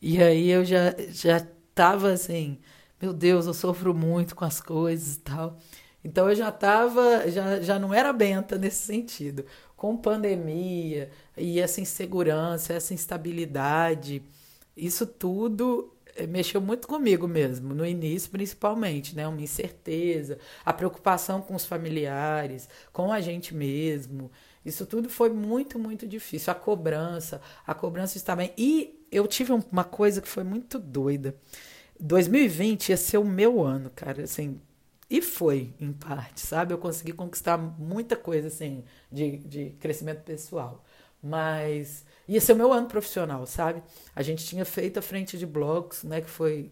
E 0.00 0.22
aí 0.22 0.50
eu 0.50 0.62
já 0.62 0.94
já 1.10 1.46
tava 1.74 2.12
assim, 2.12 2.58
meu 3.00 3.14
Deus, 3.14 3.46
eu 3.46 3.54
sofro 3.54 3.94
muito 3.94 4.36
com 4.36 4.44
as 4.44 4.60
coisas 4.60 5.16
e 5.16 5.20
tal. 5.20 5.58
Então 6.04 6.28
eu 6.28 6.34
já 6.36 6.52
tava, 6.52 7.30
já, 7.30 7.60
já 7.62 7.78
não 7.78 7.94
era 7.94 8.12
benta 8.12 8.58
nesse 8.58 8.84
sentido. 8.86 9.46
Com 9.74 9.96
pandemia 9.96 11.10
e 11.34 11.58
essa 11.58 11.80
insegurança, 11.80 12.74
essa 12.74 12.92
instabilidade, 12.92 14.22
isso 14.76 15.06
tudo 15.06 15.94
eh, 16.14 16.26
mexeu 16.26 16.60
muito 16.60 16.86
comigo 16.86 17.26
mesmo, 17.26 17.74
no 17.74 17.86
início 17.86 18.30
principalmente, 18.30 19.16
né? 19.16 19.26
Uma 19.26 19.40
incerteza, 19.40 20.38
a 20.64 20.74
preocupação 20.74 21.40
com 21.40 21.54
os 21.54 21.64
familiares, 21.64 22.68
com 22.92 23.10
a 23.10 23.20
gente 23.22 23.54
mesmo. 23.54 24.30
Isso 24.64 24.86
tudo 24.86 25.08
foi 25.08 25.30
muito, 25.30 25.78
muito 25.78 26.06
difícil. 26.06 26.50
A 26.52 26.54
cobrança, 26.54 27.40
a 27.66 27.74
cobrança 27.74 28.16
está 28.16 28.34
bem. 28.34 28.52
E 28.56 29.06
eu 29.12 29.26
tive 29.26 29.52
uma 29.52 29.84
coisa 29.84 30.22
que 30.22 30.28
foi 30.28 30.42
muito 30.44 30.78
doida. 30.78 31.36
2020 32.00 32.88
ia 32.90 32.96
ser 32.96 33.18
o 33.18 33.24
meu 33.24 33.62
ano, 33.62 33.90
cara, 33.94 34.22
assim. 34.24 34.60
E 35.08 35.20
foi, 35.20 35.74
em 35.78 35.92
parte, 35.92 36.40
sabe? 36.40 36.72
Eu 36.72 36.78
consegui 36.78 37.12
conquistar 37.12 37.58
muita 37.58 38.16
coisa, 38.16 38.48
assim, 38.48 38.84
de, 39.12 39.38
de 39.38 39.70
crescimento 39.78 40.22
pessoal. 40.22 40.82
Mas 41.22 42.04
ia 42.26 42.40
ser 42.40 42.54
o 42.54 42.56
meu 42.56 42.72
ano 42.72 42.88
profissional, 42.88 43.46
sabe? 43.46 43.82
A 44.14 44.22
gente 44.22 44.44
tinha 44.44 44.64
feito 44.64 44.98
a 44.98 45.02
frente 45.02 45.38
de 45.38 45.46
blocos, 45.46 46.02
né? 46.04 46.20
Que 46.20 46.30
foi 46.30 46.70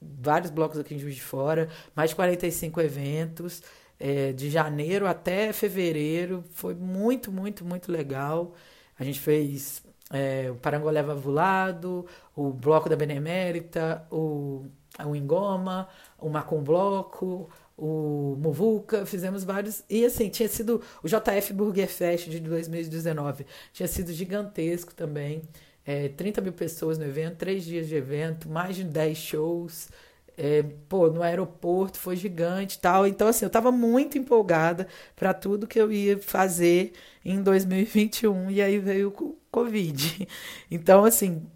vários 0.00 0.50
blocos 0.50 0.78
aqui 0.78 0.94
em 0.94 0.98
Juiz 0.98 1.16
de 1.16 1.22
Fora, 1.22 1.68
mais 1.94 2.10
de 2.10 2.16
45 2.16 2.80
eventos 2.80 3.62
é, 4.02 4.32
de 4.32 4.50
janeiro 4.50 5.06
até 5.06 5.52
fevereiro. 5.52 6.44
Foi 6.50 6.74
muito, 6.74 7.30
muito, 7.30 7.64
muito 7.64 7.92
legal. 7.92 8.52
A 8.98 9.04
gente 9.04 9.20
fez 9.20 9.80
é, 10.10 10.50
o 10.50 10.56
Parangolé 10.56 11.00
Vavulado, 11.04 12.04
o 12.34 12.50
Bloco 12.50 12.88
da 12.88 12.96
Benemérita, 12.96 14.04
o, 14.10 14.66
o 15.06 15.14
Engoma, 15.14 15.88
o 16.18 16.28
Macum 16.28 16.64
Bloco, 16.64 17.48
o 17.78 18.36
Muvuca, 18.40 19.06
fizemos 19.06 19.44
vários. 19.44 19.84
E 19.88 20.04
assim, 20.04 20.28
tinha 20.28 20.48
sido 20.48 20.82
o 21.00 21.06
JF 21.06 21.52
Burger 21.52 21.88
Fest 21.88 22.28
de 22.28 22.40
2019, 22.40 23.46
tinha 23.72 23.86
sido 23.86 24.12
gigantesco 24.12 24.92
também. 24.92 25.42
É, 25.86 26.08
30 26.08 26.40
mil 26.40 26.52
pessoas 26.52 26.98
no 26.98 27.04
evento, 27.04 27.36
três 27.36 27.64
dias 27.64 27.88
de 27.88 27.94
evento, 27.94 28.48
mais 28.48 28.74
de 28.76 28.84
10 28.84 29.16
shows 29.18 29.88
é, 30.36 30.62
pô, 30.88 31.08
no 31.08 31.22
aeroporto 31.22 31.98
foi 31.98 32.16
gigante 32.16 32.78
tal. 32.78 33.06
Então, 33.06 33.28
assim, 33.28 33.44
eu 33.44 33.48
estava 33.48 33.70
muito 33.72 34.18
empolgada 34.18 34.86
para 35.16 35.34
tudo 35.34 35.66
que 35.66 35.80
eu 35.80 35.92
ia 35.92 36.18
fazer 36.18 36.92
em 37.24 37.42
2021 37.42 38.50
e 38.50 38.62
aí 38.62 38.78
veio 38.78 39.08
o 39.08 39.38
Covid. 39.50 40.28
Então, 40.70 41.04
assim, 41.04 41.46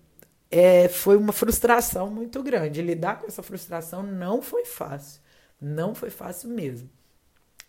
é, 0.51 0.89
foi 0.89 1.17
uma 1.17 1.33
frustração 1.33 2.11
muito 2.11 2.43
grande. 2.43 2.83
Lidar 2.83 3.21
com 3.21 3.27
essa 3.27 3.43
frustração 3.43 4.03
não 4.03 4.43
foi 4.43 4.65
fácil. 4.65 5.21
Não 5.61 5.95
foi 5.95 6.11
fácil 6.11 6.51
mesmo. 6.51 6.89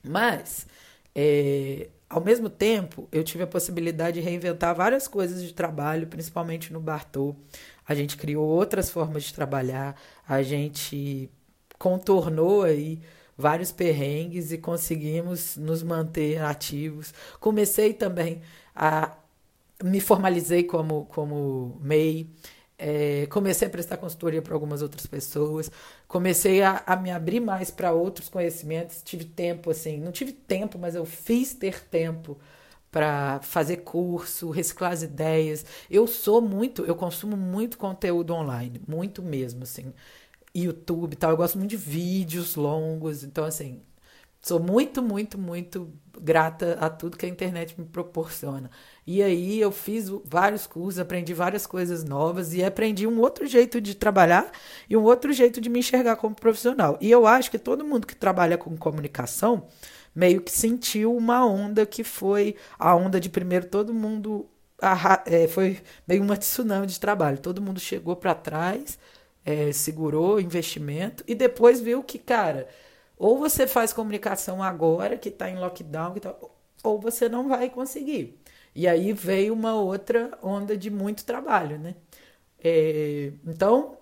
Mas, 0.04 0.68
é, 1.16 1.90
ao 2.10 2.24
mesmo 2.24 2.50
tempo, 2.50 3.08
eu 3.12 3.24
tive 3.24 3.44
a 3.44 3.48
possibilidade 3.48 4.20
de 4.20 4.26
reinventar 4.26 4.76
várias 4.76 5.08
coisas 5.08 5.44
de 5.44 5.54
trabalho, 5.54 6.08
principalmente 6.08 6.72
no 6.72 6.80
Bartô. 6.80 7.36
A 7.88 7.96
gente 7.96 8.18
criou 8.18 8.46
outras 8.48 8.90
formas 8.90 9.24
de 9.24 9.34
trabalhar, 9.34 10.00
a 10.28 10.42
gente 10.44 11.30
contornou 11.80 12.64
aí 12.64 13.02
vários 13.38 13.72
perrengues 13.72 14.52
e 14.52 14.58
conseguimos 14.58 15.56
nos 15.58 15.84
manter 15.84 16.42
ativos. 16.42 17.14
Comecei 17.40 17.94
também 17.94 18.42
a 18.76 19.16
me 19.84 20.00
formalizei 20.02 20.64
como 20.64 21.06
como 21.06 21.78
MEI, 21.82 22.30
é, 22.78 23.26
comecei 23.28 23.68
a 23.68 23.72
prestar 23.72 23.98
consultoria 23.98 24.42
para 24.42 24.54
algumas 24.54 24.82
outras 24.82 25.06
pessoas, 25.08 25.72
comecei 26.08 26.62
a, 26.62 26.84
a 26.86 26.96
me 26.96 27.12
abrir 27.12 27.40
mais 27.40 27.72
para 27.72 27.92
outros 27.92 28.30
conhecimentos. 28.30 29.02
Tive 29.04 29.26
tempo, 29.26 29.72
assim, 29.72 29.98
não 30.00 30.12
tive 30.12 30.32
tempo, 30.32 30.78
mas 30.80 30.96
eu 30.96 31.06
fiz 31.06 31.54
ter 31.54 31.84
tempo 31.86 32.38
para 32.98 33.40
fazer 33.44 33.78
curso, 33.78 34.50
reciclar 34.50 34.92
as 34.92 35.04
ideias. 35.04 35.64
Eu 35.88 36.08
sou 36.08 36.42
muito, 36.42 36.84
eu 36.84 36.96
consumo 36.96 37.38
muito 37.38 37.78
conteúdo 37.78 38.34
online, 38.34 38.82
muito 38.88 39.22
mesmo, 39.22 39.62
assim. 39.62 39.94
YouTube 40.56 41.14
e 41.14 41.16
tal, 41.16 41.30
eu 41.30 41.38
gosto 41.38 41.60
muito 41.60 41.70
de 41.70 41.78
vídeos 41.78 42.56
longos, 42.56 43.24
então 43.24 43.46
assim, 43.46 43.84
sou 44.42 44.60
muito, 44.60 45.04
muito, 45.04 45.38
muito 45.38 45.94
grata 46.20 46.76
a 46.82 46.90
tudo 46.90 47.18
que 47.18 47.28
a 47.28 47.30
internet 47.30 47.80
me 47.80 47.86
proporciona. 47.86 48.72
E 49.06 49.22
aí 49.22 49.60
eu 49.62 49.72
fiz 49.72 50.10
vários 50.26 50.66
cursos, 50.66 50.98
aprendi 50.98 51.36
várias 51.36 51.68
coisas 51.68 52.04
novas 52.04 52.56
e 52.56 52.64
aprendi 52.64 53.06
um 53.06 53.20
outro 53.20 53.46
jeito 53.46 53.80
de 53.80 53.94
trabalhar 53.94 54.52
e 54.90 54.98
um 54.98 55.04
outro 55.04 55.32
jeito 55.32 55.62
de 55.62 55.70
me 55.70 55.78
enxergar 55.78 56.16
como 56.16 56.34
profissional. 56.34 56.98
E 57.00 57.12
eu 57.12 57.28
acho 57.28 57.52
que 57.52 57.60
todo 57.60 57.86
mundo 57.86 58.08
que 58.08 58.16
trabalha 58.16 58.58
com 58.58 58.76
comunicação 58.76 59.68
meio 60.18 60.42
que 60.42 60.52
sentiu 60.52 61.16
uma 61.16 61.46
onda 61.46 61.86
que 61.86 62.04
foi 62.04 62.56
a 62.80 62.96
onda 62.96 63.20
de 63.20 63.30
primeiro 63.30 63.68
todo 63.68 63.94
mundo 63.94 64.50
é, 65.28 65.48
foi 65.48 65.80
meio 66.08 66.24
uma 66.24 66.36
tsunami 66.36 66.88
de 66.88 67.00
trabalho. 67.00 67.38
Todo 67.38 67.62
mundo 67.62 67.80
chegou 67.80 68.16
para 68.16 68.34
trás, 68.34 68.98
é, 69.46 69.72
segurou 69.72 70.40
investimento 70.42 71.24
e 71.28 71.36
depois 71.36 71.80
viu 71.80 72.04
que, 72.04 72.18
cara, 72.18 72.68
ou 73.18 73.38
você 73.38 73.68
faz 73.68 73.94
comunicação 73.94 74.64
agora, 74.64 75.18
que 75.18 75.30
está 75.30 75.50
em 75.52 75.60
lockdown, 75.60 76.14
que 76.14 76.20
tá, 76.22 76.36
ou 76.84 77.00
você 77.00 77.30
não 77.30 77.48
vai 77.48 77.70
conseguir. 77.70 78.40
E 78.76 78.88
aí 78.88 79.14
veio 79.14 79.54
uma 79.54 79.76
outra 79.76 80.38
onda 80.42 80.76
de 80.76 80.90
muito 80.90 81.26
trabalho, 81.26 81.78
né? 81.78 81.96
É, 82.64 83.32
então, 83.46 83.98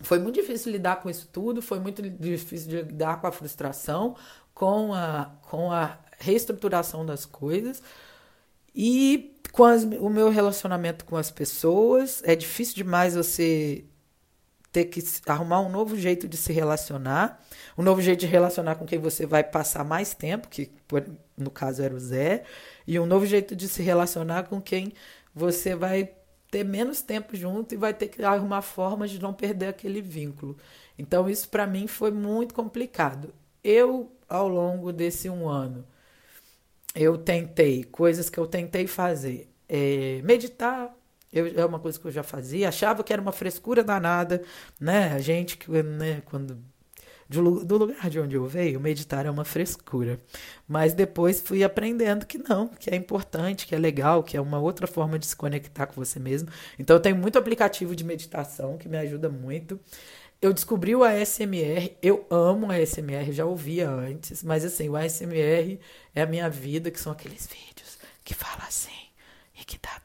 foi 0.00 0.18
muito 0.18 0.36
difícil 0.36 0.72
lidar 0.72 0.96
com 1.02 1.10
isso 1.10 1.28
tudo, 1.32 1.60
foi 1.60 1.80
muito 1.80 2.02
difícil 2.02 2.82
lidar 2.82 3.20
com 3.20 3.26
a 3.26 3.32
frustração, 3.32 4.16
com 4.58 4.92
a, 4.92 5.30
com 5.42 5.70
a 5.70 5.96
reestruturação 6.18 7.06
das 7.06 7.24
coisas. 7.24 7.80
E 8.74 9.40
com 9.52 9.62
as, 9.64 9.84
o 9.84 10.10
meu 10.10 10.30
relacionamento 10.30 11.04
com 11.04 11.16
as 11.16 11.30
pessoas, 11.30 12.20
é 12.24 12.34
difícil 12.34 12.74
demais 12.74 13.14
você 13.14 13.84
ter 14.72 14.86
que 14.86 15.00
arrumar 15.26 15.60
um 15.60 15.68
novo 15.68 15.96
jeito 15.96 16.26
de 16.26 16.36
se 16.36 16.52
relacionar, 16.52 17.40
um 17.76 17.84
novo 17.84 18.02
jeito 18.02 18.18
de 18.18 18.26
relacionar 18.26 18.74
com 18.74 18.84
quem 18.84 18.98
você 18.98 19.24
vai 19.24 19.44
passar 19.44 19.84
mais 19.84 20.12
tempo, 20.12 20.48
que 20.48 20.72
no 21.36 21.52
caso 21.52 21.80
era 21.80 21.94
o 21.94 22.00
Zé, 22.00 22.42
e 22.84 22.98
um 22.98 23.06
novo 23.06 23.26
jeito 23.26 23.54
de 23.54 23.68
se 23.68 23.80
relacionar 23.80 24.48
com 24.48 24.60
quem 24.60 24.92
você 25.32 25.76
vai 25.76 26.10
ter 26.50 26.64
menos 26.64 27.00
tempo 27.00 27.36
junto 27.36 27.74
e 27.74 27.78
vai 27.78 27.94
ter 27.94 28.08
que 28.08 28.24
arrumar 28.24 28.62
formas 28.62 29.10
de 29.10 29.20
não 29.20 29.32
perder 29.32 29.68
aquele 29.68 30.02
vínculo. 30.02 30.56
Então 30.98 31.30
isso 31.30 31.48
para 31.48 31.64
mim 31.64 31.86
foi 31.86 32.10
muito 32.10 32.54
complicado. 32.54 33.32
Eu 33.62 34.17
ao 34.28 34.48
longo 34.48 34.92
desse 34.92 35.28
um 35.30 35.48
ano 35.48 35.84
eu 36.94 37.16
tentei 37.16 37.84
coisas 37.84 38.28
que 38.28 38.38
eu 38.38 38.46
tentei 38.46 38.86
fazer, 38.86 39.48
é, 39.68 40.20
meditar, 40.24 40.94
eu, 41.32 41.46
é 41.46 41.64
uma 41.64 41.78
coisa 41.78 41.98
que 41.98 42.06
eu 42.06 42.10
já 42.10 42.22
fazia, 42.22 42.68
achava 42.68 43.04
que 43.04 43.12
era 43.12 43.22
uma 43.22 43.32
frescura 43.32 43.84
danada, 43.84 44.42
né? 44.80 45.12
A 45.12 45.18
gente 45.20 45.58
né, 45.70 46.22
quando 46.24 46.58
do, 47.28 47.62
do 47.64 47.76
lugar 47.76 48.08
de 48.08 48.18
onde 48.18 48.34
eu 48.36 48.46
veio, 48.46 48.80
meditar 48.80 49.26
é 49.26 49.30
uma 49.30 49.44
frescura. 49.44 50.18
Mas 50.66 50.94
depois 50.94 51.40
fui 51.40 51.62
aprendendo 51.62 52.24
que 52.24 52.38
não, 52.38 52.68
que 52.68 52.88
é 52.90 52.96
importante, 52.96 53.66
que 53.66 53.74
é 53.74 53.78
legal, 53.78 54.22
que 54.22 54.36
é 54.36 54.40
uma 54.40 54.58
outra 54.58 54.86
forma 54.86 55.18
de 55.18 55.26
se 55.26 55.36
conectar 55.36 55.86
com 55.86 55.94
você 55.94 56.18
mesmo. 56.18 56.48
Então 56.78 56.96
eu 56.96 57.00
tenho 57.00 57.16
muito 57.16 57.38
aplicativo 57.38 57.94
de 57.94 58.04
meditação 58.04 58.78
que 58.78 58.88
me 58.88 58.96
ajuda 58.96 59.28
muito. 59.28 59.78
Eu 60.40 60.52
descobri 60.52 60.94
o 60.94 61.02
ASMR, 61.02 61.96
eu 62.00 62.24
amo 62.30 62.68
o 62.68 62.70
ASMR, 62.70 63.32
já 63.32 63.44
ouvia 63.44 63.90
antes, 63.90 64.44
mas 64.44 64.64
assim, 64.64 64.88
o 64.88 64.96
ASMR 64.96 65.80
é 66.14 66.22
a 66.22 66.26
minha 66.26 66.48
vida, 66.48 66.90
que 66.90 67.00
são 67.00 67.12
aqueles 67.12 67.46
vídeos 67.46 67.98
que 68.24 68.34
fala 68.34 68.64
assim 68.66 69.08
e 69.60 69.64
que 69.64 69.78
dá 69.78 70.00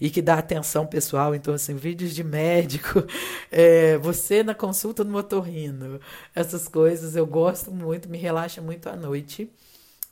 e 0.00 0.08
que 0.08 0.22
dá 0.22 0.38
atenção 0.38 0.86
pessoal. 0.86 1.34
Então, 1.34 1.52
assim, 1.52 1.76
vídeos 1.76 2.14
de 2.14 2.24
médico, 2.24 3.04
é, 3.52 3.98
você 3.98 4.42
na 4.42 4.54
consulta 4.54 5.04
no 5.04 5.10
motorrino, 5.10 6.00
essas 6.34 6.66
coisas 6.66 7.14
eu 7.14 7.26
gosto 7.26 7.70
muito, 7.70 8.08
me 8.08 8.16
relaxa 8.16 8.62
muito 8.62 8.88
à 8.88 8.96
noite. 8.96 9.50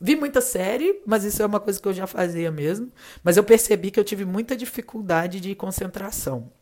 Vi 0.00 0.14
muita 0.14 0.40
série, 0.40 1.00
mas 1.04 1.24
isso 1.24 1.42
é 1.42 1.46
uma 1.46 1.58
coisa 1.58 1.80
que 1.80 1.88
eu 1.88 1.92
já 1.92 2.06
fazia 2.06 2.52
mesmo. 2.52 2.92
Mas 3.24 3.36
eu 3.36 3.42
percebi 3.42 3.90
que 3.90 3.98
eu 3.98 4.04
tive 4.04 4.24
muita 4.24 4.54
dificuldade 4.56 5.40
de 5.40 5.54
concentração. 5.56 6.52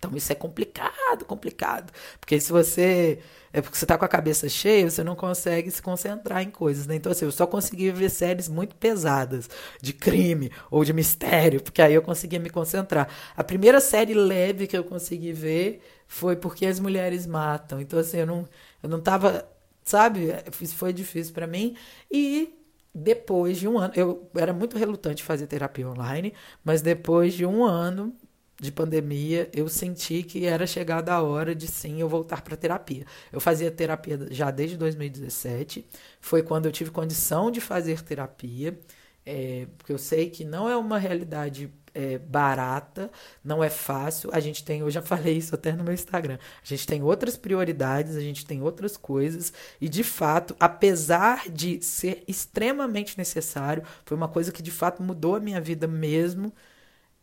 Então 0.00 0.16
isso 0.16 0.32
é 0.32 0.34
complicado, 0.34 1.26
complicado. 1.26 1.92
Porque 2.18 2.40
se 2.40 2.50
você. 2.50 3.20
É 3.52 3.60
porque 3.60 3.76
você 3.76 3.84
está 3.84 3.98
com 3.98 4.04
a 4.04 4.08
cabeça 4.08 4.48
cheia, 4.48 4.88
você 4.88 5.02
não 5.04 5.16
consegue 5.16 5.70
se 5.70 5.82
concentrar 5.82 6.40
em 6.42 6.50
coisas, 6.50 6.86
né? 6.86 6.94
Então, 6.94 7.10
assim, 7.10 7.24
eu 7.24 7.32
só 7.32 7.46
conseguia 7.46 7.92
ver 7.92 8.08
séries 8.08 8.48
muito 8.48 8.76
pesadas, 8.76 9.50
de 9.82 9.92
crime 9.92 10.52
ou 10.70 10.84
de 10.84 10.92
mistério, 10.92 11.60
porque 11.60 11.82
aí 11.82 11.92
eu 11.94 12.00
conseguia 12.02 12.38
me 12.38 12.48
concentrar. 12.48 13.08
A 13.36 13.42
primeira 13.42 13.80
série 13.80 14.14
leve 14.14 14.66
que 14.68 14.76
eu 14.78 14.84
consegui 14.84 15.32
ver 15.32 15.82
foi 16.06 16.36
Porque 16.36 16.64
as 16.64 16.78
Mulheres 16.80 17.26
Matam. 17.26 17.80
Então, 17.80 17.98
assim, 17.98 18.18
eu 18.18 18.26
não, 18.26 18.48
eu 18.82 18.88
não 18.88 19.00
tava. 19.00 19.46
Sabe? 19.84 20.32
Isso 20.60 20.76
foi 20.76 20.92
difícil 20.92 21.34
para 21.34 21.46
mim. 21.46 21.76
E 22.10 22.54
depois 22.94 23.58
de 23.58 23.68
um 23.68 23.78
ano, 23.78 23.92
eu 23.96 24.30
era 24.36 24.52
muito 24.52 24.76
relutante 24.78 25.22
fazer 25.22 25.46
terapia 25.46 25.88
online, 25.88 26.32
mas 26.64 26.82
depois 26.82 27.34
de 27.34 27.44
um 27.46 27.64
ano 27.64 28.14
de 28.60 28.70
pandemia, 28.70 29.48
eu 29.54 29.68
senti 29.68 30.22
que 30.22 30.44
era 30.44 30.66
chegada 30.66 31.14
a 31.14 31.22
hora 31.22 31.54
de 31.54 31.66
sim 31.66 32.00
eu 32.00 32.08
voltar 32.08 32.42
para 32.42 32.56
terapia. 32.56 33.06
Eu 33.32 33.40
fazia 33.40 33.70
terapia 33.70 34.28
já 34.30 34.50
desde 34.50 34.76
2017, 34.76 35.86
foi 36.20 36.42
quando 36.42 36.66
eu 36.66 36.72
tive 36.72 36.90
condição 36.90 37.50
de 37.50 37.60
fazer 37.60 38.02
terapia, 38.02 38.78
é, 39.24 39.66
porque 39.78 39.92
eu 39.92 39.98
sei 39.98 40.28
que 40.30 40.44
não 40.44 40.68
é 40.68 40.76
uma 40.76 40.98
realidade 40.98 41.72
é, 41.94 42.18
barata, 42.18 43.10
não 43.42 43.64
é 43.64 43.70
fácil. 43.70 44.30
A 44.32 44.40
gente 44.40 44.62
tem, 44.64 44.80
eu 44.80 44.90
já 44.90 45.00
falei 45.02 45.36
isso 45.38 45.54
até 45.54 45.72
no 45.72 45.82
meu 45.82 45.94
Instagram, 45.94 46.38
a 46.62 46.66
gente 46.66 46.86
tem 46.86 47.02
outras 47.02 47.36
prioridades, 47.38 48.14
a 48.14 48.20
gente 48.20 48.44
tem 48.44 48.62
outras 48.62 48.96
coisas, 48.96 49.52
e 49.80 49.88
de 49.88 50.04
fato, 50.04 50.54
apesar 50.60 51.48
de 51.48 51.82
ser 51.82 52.22
extremamente 52.28 53.16
necessário, 53.16 53.82
foi 54.04 54.16
uma 54.16 54.28
coisa 54.28 54.52
que 54.52 54.62
de 54.62 54.70
fato 54.70 55.02
mudou 55.02 55.34
a 55.34 55.40
minha 55.40 55.60
vida 55.60 55.86
mesmo. 55.86 56.52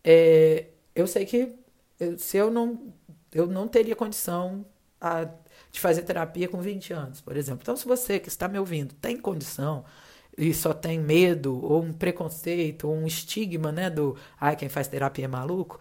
É, 0.03 0.67
eu 0.97 1.07
sei 1.07 1.25
que 1.25 1.55
eu, 1.99 2.17
se 2.19 2.37
eu 2.37 2.51
não 2.51 2.93
eu 3.31 3.47
não 3.47 3.67
teria 3.67 3.95
condição 3.95 4.65
a, 5.01 5.25
de 5.71 5.79
fazer 5.79 6.03
terapia 6.03 6.47
com 6.47 6.61
20 6.61 6.93
anos, 6.93 7.21
por 7.21 7.37
exemplo. 7.37 7.61
Então, 7.63 7.75
se 7.75 7.85
você 7.85 8.19
que 8.19 8.29
está 8.29 8.47
me 8.47 8.57
ouvindo 8.59 8.93
tem 8.95 9.17
condição 9.19 9.85
e 10.37 10.53
só 10.53 10.73
tem 10.73 10.99
medo 10.99 11.63
ou 11.63 11.83
um 11.83 11.93
preconceito 11.93 12.87
ou 12.87 12.95
um 12.95 13.07
estigma, 13.07 13.71
né, 13.71 13.89
do 13.89 14.17
ai, 14.39 14.55
quem 14.55 14.69
faz 14.69 14.87
terapia 14.87 15.25
é 15.25 15.27
maluco, 15.27 15.79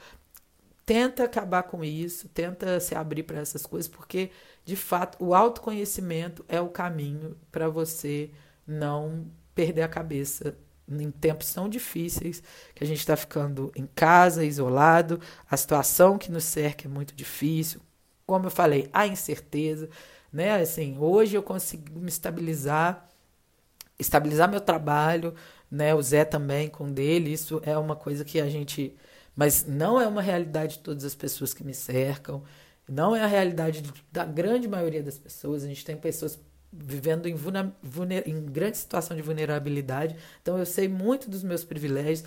tenta 0.85 1.25
acabar 1.25 1.65
com 1.65 1.85
isso, 1.85 2.29
tenta 2.29 2.79
se 2.81 2.95
abrir 2.95 3.25
para 3.25 3.41
essas 3.41 3.67
coisas, 3.67 3.89
porque 3.89 4.31
de 4.65 4.77
fato 4.77 5.23
o 5.25 5.35
autoconhecimento 5.35 6.45
é 6.49 6.61
o 6.61 6.69
caminho 6.69 7.37
para 7.51 7.69
você 7.69 8.31
não 8.67 9.27
perder 9.55 9.83
a 9.83 9.89
cabeça 9.89 10.57
em 10.89 11.11
tempos 11.11 11.53
tão 11.53 11.69
difíceis, 11.69 12.43
que 12.75 12.85
a 12.85 12.87
gente 12.87 12.99
está 12.99 13.17
ficando 13.17 13.73
em 13.75 13.87
casa, 13.87 14.45
isolado, 14.45 15.21
a 15.51 15.57
situação 15.57 16.19
que 16.19 16.31
nos 16.31 16.45
cerca 16.45 16.87
é 16.87 16.91
muito 16.91 17.15
difícil. 17.15 17.81
Como 18.27 18.47
eu 18.47 18.51
falei, 18.51 18.89
a 18.93 19.07
incerteza, 19.07 19.89
né? 20.33 20.55
Assim, 20.61 20.97
hoje 20.99 21.37
eu 21.37 21.43
consigo 21.43 21.99
me 21.99 22.09
estabilizar, 22.09 23.09
estabilizar 23.99 24.51
meu 24.51 24.61
trabalho, 24.61 25.35
né? 25.71 25.95
O 25.95 26.03
Zé 26.03 26.25
também 26.25 26.69
com 26.69 26.93
dele, 26.93 27.33
isso 27.33 27.61
é 27.65 27.77
uma 27.77 27.97
coisa 27.97 28.25
que 28.25 28.41
a 28.41 28.49
gente, 28.49 28.95
mas 29.35 29.65
não 29.67 30.01
é 30.01 30.07
uma 30.07 30.23
realidade 30.23 30.75
de 30.75 30.81
todas 30.81 31.05
as 31.05 31.15
pessoas 31.15 31.55
que 31.55 31.65
me 31.65 31.75
cercam, 31.75 32.43
não 32.89 33.17
é 33.17 33.23
a 33.23 33.27
realidade 33.27 33.83
da 34.13 34.25
grande 34.25 34.69
maioria 34.69 35.03
das 35.03 35.19
pessoas. 35.19 35.65
A 35.65 35.67
gente 35.67 35.85
tem 35.85 35.97
pessoas 35.97 36.39
vivendo 36.79 37.27
em, 37.27 37.35
vulner, 37.35 38.23
em 38.27 38.45
grande 38.45 38.77
situação 38.79 39.17
de 39.17 39.23
vulnerabilidade. 39.23 40.17
Então, 40.43 40.59
eu 40.59 40.67
sei 40.67 40.89
muito 40.89 41.31
dos 41.31 41.43
meus 41.43 41.65
privilégios. 41.65 42.25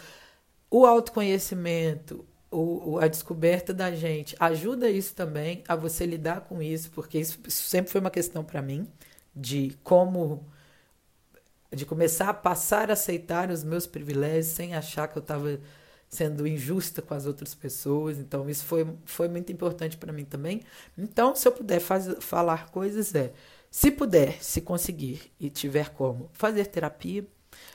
O 0.70 0.86
autoconhecimento, 0.86 2.26
o, 2.52 3.00
a 3.00 3.08
descoberta 3.08 3.74
da 3.74 3.92
gente 3.92 4.36
ajuda 4.40 4.90
isso 4.90 5.14
também 5.14 5.64
a 5.68 5.76
você 5.76 6.06
lidar 6.06 6.42
com 6.42 6.62
isso, 6.62 6.92
porque 6.92 7.20
isso, 7.20 7.40
isso 7.48 7.64
sempre 7.64 7.92
foi 7.92 8.02
uma 8.02 8.12
questão 8.12 8.44
para 8.44 8.62
mim 8.62 8.88
de 9.36 9.78
como 9.84 10.46
de 11.72 11.86
começar 11.86 12.30
a 12.30 12.34
passar 12.34 12.90
a 12.90 12.94
aceitar 12.94 13.52
os 13.52 13.64
meus 13.64 13.86
privilégios 13.86 14.48
sem 14.48 14.74
achar 14.74 15.08
que 15.08 15.18
eu 15.18 15.22
estava 15.22 15.60
sendo 16.10 16.48
injusta 16.48 17.02
com 17.02 17.14
as 17.14 17.26
outras 17.28 17.54
pessoas. 17.54 18.18
Então 18.18 18.50
isso 18.50 18.66
foi, 18.66 18.88
foi 19.06 19.28
muito 19.28 19.52
importante 19.52 19.96
para 19.98 20.12
mim 20.12 20.26
também. 20.26 20.62
Então 20.98 21.36
se 21.36 21.48
eu 21.48 21.52
puder 21.52 21.80
faz, 21.80 22.08
falar 22.20 22.72
coisas 22.72 23.14
é 23.14 23.32
se 23.72 23.92
puder, 23.92 24.44
se 24.44 24.62
conseguir 24.62 25.32
e 25.40 25.50
tiver 25.50 25.90
como, 25.90 26.30
fazer 26.34 26.66
terapia. 26.66 27.26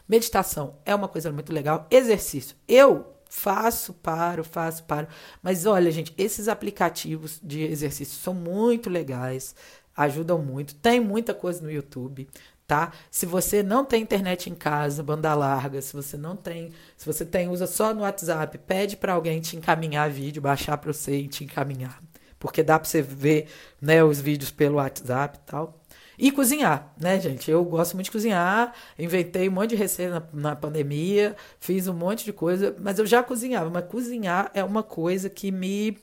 Meditação 0.09 0.76
é 0.85 0.94
uma 0.94 1.09
coisa 1.09 1.30
muito 1.30 1.52
legal. 1.52 1.87
Exercício. 1.90 2.57
Eu 2.66 3.14
faço, 3.28 3.92
paro, 3.94 4.44
faço, 4.44 4.85
paro. 4.85 5.09
Mas 5.42 5.66
olha, 5.66 5.90
gente, 5.90 6.14
esses 6.16 6.48
aplicativos 6.48 7.40
de 7.42 7.62
exercício 7.62 8.18
são 8.18 8.33
muito 8.33 8.88
legais, 8.88 9.54
ajudam 9.96 10.38
muito. 10.38 10.74
Tem 10.76 11.00
muita 11.00 11.35
coisa 11.35 11.62
no 11.62 11.70
YouTube, 11.70 12.28
tá? 12.66 12.92
Se 13.11 13.26
você 13.26 13.62
não 13.62 13.85
tem 13.85 14.02
internet 14.02 14.48
em 14.48 14.54
casa, 14.54 15.02
banda 15.02 15.35
larga, 15.35 15.83
se 15.83 15.92
você 15.92 16.16
não 16.16 16.37
tem, 16.37 16.72
se 16.96 17.07
você 17.07 17.24
tem, 17.24 17.48
usa 17.48 17.66
só 17.66 17.92
no 17.92 18.02
WhatsApp, 18.02 18.57
pede 18.59 18.96
para 18.96 19.14
alguém 19.14 19.40
te 19.40 19.57
encaminhar 19.57 20.09
vídeo, 20.11 20.40
baixar 20.40 20.78
para 20.78 20.92
você 20.92 21.16
e 21.16 21.28
te 21.28 21.44
encaminhar. 21.44 22.02
Porque 22.38 22.62
dá 22.62 22.78
para 22.78 22.88
você 22.88 23.02
ver, 23.02 23.48
né, 23.80 24.04
os 24.04 24.20
vídeos 24.20 24.50
pelo 24.50 24.76
WhatsApp 24.76 25.38
e 25.38 25.46
tal. 25.46 25.84
E 26.18 26.31
cozinhar, 26.31 26.94
né, 26.98 27.18
gente? 27.20 27.50
Eu 27.50 27.64
gosto 27.64 27.94
muito 27.94 28.07
de 28.07 28.12
cozinhar, 28.12 28.72
inventei 28.98 29.48
um 29.48 29.53
monte 29.53 29.70
de 29.70 29.77
receita 29.77 30.27
na, 30.33 30.50
na, 30.50 30.57
pandemia, 30.57 31.37
fiz 31.59 31.88
um 31.88 31.94
monte 31.94 32.24
de 32.24 32.33
coisa, 32.33 32.74
mas 32.81 32.98
eu 32.98 33.07
já 33.07 33.22
cozinhava. 33.22 33.70
Mas 33.70 33.87
cozinhar 33.87 34.50
é 34.55 34.62
uma 34.62 34.83
coisa 34.83 35.29
que 35.29 35.50
me 35.50 35.98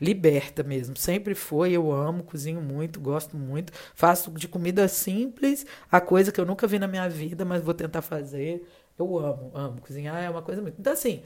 liberta 0.00 0.62
mesmo. 0.62 0.96
Sempre 0.96 1.34
foi, 1.34 1.72
eu 1.72 1.92
amo, 1.92 2.24
cozinho 2.24 2.60
muito, 2.60 3.00
gosto 3.00 3.36
muito. 3.36 3.72
Faço 3.94 4.30
de 4.32 4.48
comida 4.48 4.88
simples, 4.88 5.64
a 5.90 6.00
coisa 6.00 6.32
que 6.32 6.40
eu 6.40 6.46
nunca 6.46 6.66
vi 6.66 6.78
na 6.78 6.88
minha 6.88 7.08
vida, 7.08 7.44
mas 7.44 7.62
vou 7.62 7.74
tentar 7.74 8.02
fazer. 8.02 8.66
Eu 8.98 9.18
amo, 9.18 9.50
amo. 9.54 9.80
Cozinhar 9.80 10.22
é 10.22 10.30
uma 10.30 10.42
coisa 10.42 10.62
muito. 10.62 10.76
Então, 10.80 10.92
assim, 10.92 11.22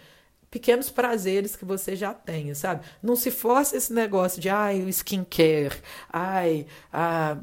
pequenos 0.51 0.91
prazeres 0.91 1.57
que 1.57 1.65
você 1.65 1.97
já 1.97 2.15
tem, 2.15 2.53
sabe? 2.55 2.85
Não 3.03 3.17
se 3.17 3.31
force 3.31 3.77
esse 3.77 3.93
negócio 3.93 4.41
de, 4.41 4.49
ai, 4.49 4.83
o 4.83 4.89
skincare, 4.89 5.77
ai, 6.13 6.67
a 6.93 7.39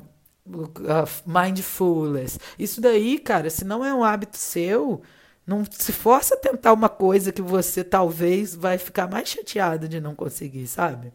mindfulness. 1.25 2.39
Isso 2.57 2.79
daí, 2.81 3.19
cara, 3.19 3.49
se 3.49 3.65
não 3.65 3.83
é 3.83 3.93
um 3.93 4.03
hábito 4.03 4.37
seu, 4.37 5.01
não 5.45 5.63
se 5.69 5.91
força 5.91 6.35
a 6.35 6.37
tentar 6.37 6.73
uma 6.73 6.89
coisa 6.89 7.31
que 7.31 7.41
você 7.41 7.83
talvez 7.83 8.55
vai 8.55 8.77
ficar 8.77 9.09
mais 9.09 9.29
chateado 9.29 9.87
de 9.87 9.99
não 9.99 10.15
conseguir, 10.15 10.67
sabe? 10.67 11.11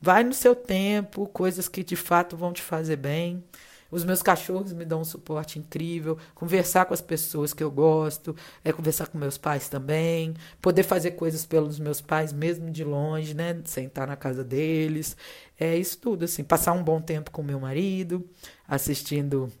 vai 0.00 0.24
no 0.24 0.32
seu 0.32 0.54
tempo, 0.54 1.26
coisas 1.28 1.68
que 1.68 1.82
de 1.82 1.96
fato 1.96 2.36
vão 2.36 2.52
te 2.52 2.62
fazer 2.62 2.96
bem. 2.96 3.42
Os 3.90 4.04
meus 4.04 4.22
cachorros 4.22 4.74
me 4.74 4.84
dão 4.84 5.00
um 5.00 5.04
suporte 5.04 5.58
incrível. 5.58 6.18
Conversar 6.34 6.84
com 6.84 6.92
as 6.92 7.00
pessoas 7.00 7.54
que 7.54 7.64
eu 7.64 7.70
gosto, 7.70 8.36
é 8.62 8.70
conversar 8.70 9.06
com 9.06 9.16
meus 9.16 9.38
pais 9.38 9.68
também, 9.70 10.34
poder 10.60 10.82
fazer 10.82 11.12
coisas 11.12 11.46
pelos 11.46 11.78
meus 11.78 11.98
pais 11.98 12.30
mesmo 12.30 12.70
de 12.70 12.84
longe, 12.84 13.32
né? 13.32 13.58
Sentar 13.64 14.06
na 14.06 14.14
casa 14.14 14.44
deles. 14.44 15.16
É 15.58 15.74
isso 15.74 15.98
tudo, 15.98 16.26
assim. 16.26 16.44
Passar 16.44 16.72
um 16.72 16.82
bom 16.82 17.00
tempo 17.00 17.30
com 17.30 17.42
meu 17.42 17.58
marido, 17.58 18.28
assistindo 18.68 19.52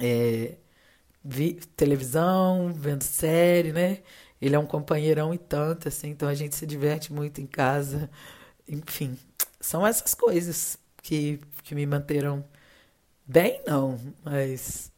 é, 0.00 0.56
vi, 1.24 1.54
televisão, 1.76 2.72
vendo 2.74 3.02
série, 3.04 3.72
né? 3.72 4.02
Ele 4.40 4.54
é 4.56 4.58
um 4.58 4.66
companheirão 4.66 5.32
e 5.32 5.38
tanto, 5.38 5.88
assim, 5.88 6.10
então 6.10 6.28
a 6.28 6.34
gente 6.34 6.56
se 6.56 6.66
diverte 6.66 7.12
muito 7.12 7.40
em 7.40 7.46
casa. 7.46 8.10
Enfim, 8.68 9.18
são 9.60 9.86
essas 9.86 10.14
coisas 10.14 10.78
que, 11.02 11.40
que 11.62 11.74
me 11.74 11.86
manteram 11.86 12.44
Bem, 13.28 13.60
não, 13.66 13.98
mas 14.24 14.92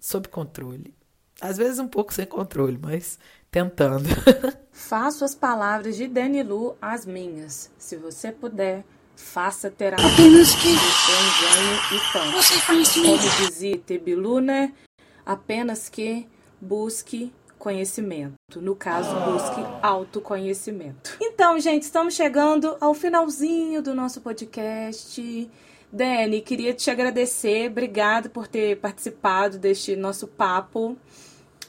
sob 0.00 0.28
controle. 0.28 0.94
Às 1.42 1.58
vezes 1.58 1.78
um 1.78 1.86
pouco 1.86 2.14
sem 2.14 2.24
controle, 2.24 2.78
mas 2.80 3.18
tentando. 3.50 4.08
Faço 4.72 5.26
as 5.26 5.34
palavras 5.34 5.94
de 5.94 6.08
Danilu 6.08 6.74
as 6.80 7.04
minhas. 7.04 7.70
Se 7.76 7.96
você 7.96 8.32
puder, 8.32 8.82
faça 9.16 9.70
terapia. 9.70 10.06
Apenas 10.06 10.54
que 10.54 10.68
e 10.68 12.12
tanto. 12.12 12.32
Você 12.32 12.60
conhecimento. 12.66 13.22
Como 13.22 13.48
dizia 13.48 13.78
Tebilu, 13.78 14.40
né? 14.40 14.72
Apenas 15.24 15.88
que 15.88 16.28
busque 16.60 17.32
conhecimento. 17.58 18.60
No 18.60 18.76
caso, 18.76 19.10
busque 19.20 19.60
autoconhecimento. 19.82 21.16
Então, 21.20 21.58
gente, 21.58 21.82
estamos 21.82 22.14
chegando 22.14 22.76
ao 22.80 22.94
finalzinho 22.94 23.82
do 23.82 23.94
nosso 23.94 24.20
podcast. 24.20 25.50
Dani, 25.90 26.42
queria 26.42 26.74
te 26.74 26.90
agradecer, 26.90 27.70
obrigada 27.70 28.28
por 28.28 28.46
ter 28.46 28.76
participado 28.76 29.58
deste 29.58 29.96
nosso 29.96 30.26
papo. 30.26 30.96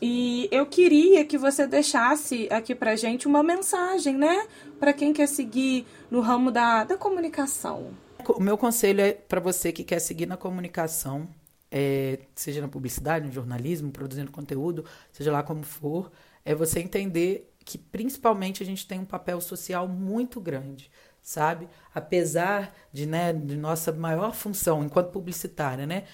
E 0.01 0.47
eu 0.51 0.65
queria 0.65 1.25
que 1.25 1.37
você 1.37 1.65
deixasse 1.65 2.47
aqui 2.51 2.75
pra 2.75 2.95
gente 2.95 3.27
uma 3.27 3.41
mensagem, 3.41 4.15
né? 4.15 4.45
Para 4.79 4.93
quem 4.93 5.13
quer 5.13 5.27
seguir 5.27 5.85
no 6.09 6.21
ramo 6.21 6.51
da, 6.51 6.83
da 6.83 6.97
comunicação. 6.97 7.91
O 8.27 8.41
meu 8.41 8.57
conselho 8.57 9.01
é 9.01 9.13
para 9.13 9.39
você 9.39 9.71
que 9.71 9.83
quer 9.83 9.99
seguir 9.99 10.25
na 10.25 10.37
comunicação, 10.37 11.27
é, 11.71 12.19
seja 12.35 12.61
na 12.61 12.67
publicidade, 12.67 13.25
no 13.25 13.31
jornalismo, 13.31 13.91
produzindo 13.91 14.31
conteúdo, 14.31 14.85
seja 15.11 15.31
lá 15.31 15.43
como 15.43 15.63
for, 15.63 16.11
é 16.43 16.53
você 16.53 16.79
entender 16.79 17.51
que 17.63 17.77
principalmente 17.77 18.63
a 18.63 18.65
gente 18.65 18.87
tem 18.87 18.99
um 18.99 19.05
papel 19.05 19.41
social 19.41 19.87
muito 19.87 20.39
grande 20.39 20.89
sabe? 21.27 21.67
Apesar 21.93 22.73
de, 22.93 23.05
né, 23.05 23.33
de 23.33 23.57
nossa 23.57 23.91
maior 23.91 24.33
função 24.33 24.81
enquanto 24.81 25.11
publicitária, 25.11 25.85
né? 25.85 26.05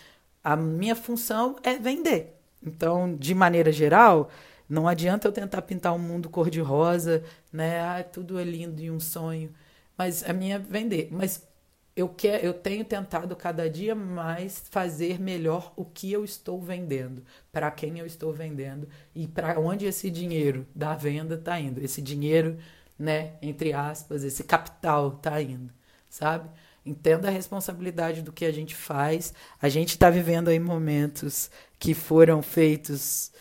A 0.44 0.56
minha 0.56 0.96
função 0.96 1.56
é 1.62 1.76
vender. 1.76 2.36
Então, 2.66 3.16
de 3.16 3.36
maneira 3.36 3.72
geral, 3.72 4.32
não 4.68 4.88
adianta 4.88 5.28
eu 5.28 5.32
tentar 5.32 5.62
pintar 5.64 5.94
um 5.94 6.00
mundo 6.00 6.30
cor-de-rosa, 6.30 7.24
né? 7.52 7.82
Ah, 7.82 8.04
tudo 8.04 8.40
é 8.40 8.44
lindo 8.44 8.82
e 8.82 8.90
um 8.90 9.00
sonho. 9.00 9.54
Mas 9.98 10.24
a 10.24 10.34
minha 10.34 10.56
é 10.56 10.60
vender. 10.60 11.10
Mas 11.12 11.48
eu, 11.96 12.10
quer, 12.10 12.44
eu 12.44 12.54
tenho 12.54 12.84
tentado 12.86 13.36
cada 13.36 13.70
dia 13.70 13.94
mais 13.96 14.64
fazer 14.72 15.20
melhor 15.20 15.74
o 15.76 15.86
que 15.86 16.12
eu 16.12 16.26
estou 16.26 16.62
vendendo, 16.62 17.24
para 17.52 17.70
quem 17.72 18.00
eu 18.00 18.06
estou 18.06 18.34
vendendo 18.34 18.88
e 19.14 19.28
para 19.28 19.60
onde 19.60 19.86
esse 19.86 20.10
dinheiro 20.10 20.66
da 20.74 20.96
venda 20.96 21.36
está 21.36 21.60
indo. 21.60 21.84
Esse 21.84 22.02
dinheiro 22.02 22.58
né, 22.98 23.34
entre 23.42 23.74
aspas, 23.74 24.24
esse 24.24 24.44
capital 24.44 25.12
tá 25.12 25.42
indo, 25.42 25.72
sabe? 26.10 26.50
Entenda 26.86 27.28
a 27.28 27.32
responsabilidade 27.32 28.22
do 28.22 28.32
que 28.32 28.46
a 28.46 28.52
gente 28.52 28.76
faz. 28.76 29.34
A 29.62 29.70
gente 29.70 29.90
está 29.90 30.10
vivendo 30.10 30.50
aí 30.50 30.60
momentos 30.60 31.50
que 31.80 31.94
foram 31.94 32.42
feitos 32.42 33.32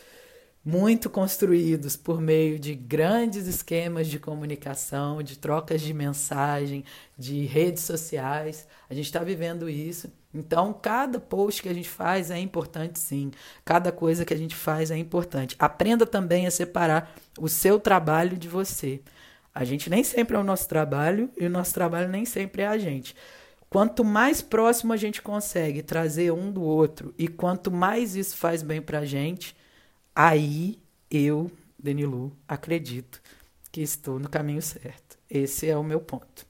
muito 0.65 1.11
construídos 1.11 1.97
por 1.97 2.21
meio 2.21 2.59
de 2.59 2.75
grandes 2.75 3.47
esquemas 3.47 4.07
de 4.07 4.19
comunicação, 4.19 5.23
de 5.23 5.37
trocas 5.37 5.81
de 5.81 5.93
mensagem, 5.93 6.85
de 7.19 7.45
redes 7.47 7.83
sociais. 7.83 8.67
A 8.89 8.95
gente 8.95 9.07
está 9.07 9.21
vivendo 9.21 9.69
isso. 9.69 10.13
Então, 10.33 10.73
cada 10.73 11.19
post 11.19 11.63
que 11.63 11.69
a 11.69 11.75
gente 11.75 11.89
faz 11.89 12.31
é 12.31 12.39
importante, 12.39 12.99
sim. 12.99 13.33
Cada 13.65 13.91
coisa 13.91 14.25
que 14.25 14.33
a 14.33 14.37
gente 14.37 14.55
faz 14.55 14.91
é 14.91 14.97
importante. 14.97 15.57
Aprenda 15.59 16.07
também 16.07 16.47
a 16.47 16.51
separar 16.51 17.13
o 17.39 17.49
seu 17.49 17.81
trabalho 17.81 18.37
de 18.37 18.49
você. 18.49 19.01
A 19.55 19.65
gente 19.65 19.91
nem 19.91 20.03
sempre 20.03 20.37
é 20.37 20.39
o 20.39 20.45
nosso 20.45 20.69
trabalho 20.69 21.29
e 21.37 21.45
o 21.45 21.51
nosso 21.51 21.75
trabalho 21.75 22.09
nem 22.09 22.25
sempre 22.25 22.63
é 22.63 22.69
a 22.69 22.79
gente. 22.79 23.15
Quanto 23.69 24.05
mais 24.05 24.41
próximo 24.41 24.93
a 24.93 24.97
gente 24.97 25.21
consegue 25.21 25.83
trazer 25.83 26.31
um 26.31 26.53
do 26.53 26.63
outro 26.63 27.15
e 27.19 27.27
quanto 27.27 27.71
mais 27.71 28.15
isso 28.15 28.37
faz 28.37 28.63
bem 28.63 28.81
pra 28.81 29.05
gente, 29.05 29.57
aí 30.15 30.79
eu, 31.11 31.51
Denilu, 31.79 32.37
acredito 32.47 33.21
que 33.71 33.81
estou 33.81 34.19
no 34.19 34.29
caminho 34.29 34.63
certo. 34.63 35.19
Esse 35.29 35.69
é 35.69 35.77
o 35.77 35.83
meu 35.83 36.01
ponto. 36.01 36.47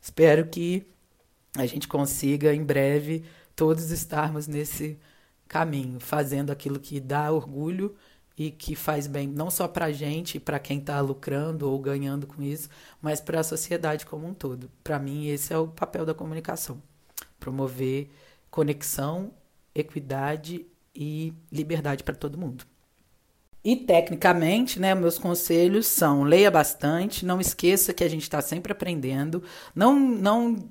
Espero 0.00 0.46
que 0.48 0.86
a 1.56 1.66
gente 1.66 1.86
consiga 1.86 2.52
em 2.52 2.64
breve 2.64 3.24
todos 3.54 3.90
estarmos 3.90 4.48
nesse 4.48 4.98
caminho, 5.46 6.00
fazendo 6.00 6.50
aquilo 6.50 6.80
que 6.80 6.98
dá 6.98 7.30
orgulho 7.30 7.94
e 8.36 8.50
que 8.50 8.74
faz 8.74 9.06
bem 9.06 9.28
não 9.28 9.50
só 9.50 9.68
para 9.68 9.86
a 9.86 9.92
gente, 9.92 10.40
para 10.40 10.58
quem 10.58 10.78
está 10.80 11.00
lucrando 11.00 11.70
ou 11.70 11.78
ganhando 11.78 12.26
com 12.26 12.42
isso, 12.42 12.68
mas 13.00 13.20
para 13.20 13.40
a 13.40 13.44
sociedade 13.44 14.04
como 14.04 14.26
um 14.26 14.34
todo. 14.34 14.70
Para 14.82 14.98
mim, 14.98 15.28
esse 15.28 15.52
é 15.52 15.58
o 15.58 15.68
papel 15.68 16.04
da 16.04 16.14
comunicação: 16.14 16.82
promover 17.38 18.10
conexão, 18.50 19.32
equidade 19.74 20.66
e 20.94 21.32
liberdade 21.52 22.02
para 22.02 22.14
todo 22.14 22.38
mundo. 22.38 22.64
E 23.64 23.74
tecnicamente, 23.76 24.78
né, 24.78 24.94
meus 24.94 25.18
conselhos 25.18 25.86
são: 25.86 26.22
leia 26.22 26.50
bastante, 26.50 27.24
não 27.24 27.40
esqueça 27.40 27.94
que 27.94 28.04
a 28.04 28.08
gente 28.08 28.22
está 28.22 28.42
sempre 28.42 28.72
aprendendo, 28.72 29.42
não, 29.74 29.98
não 29.98 30.68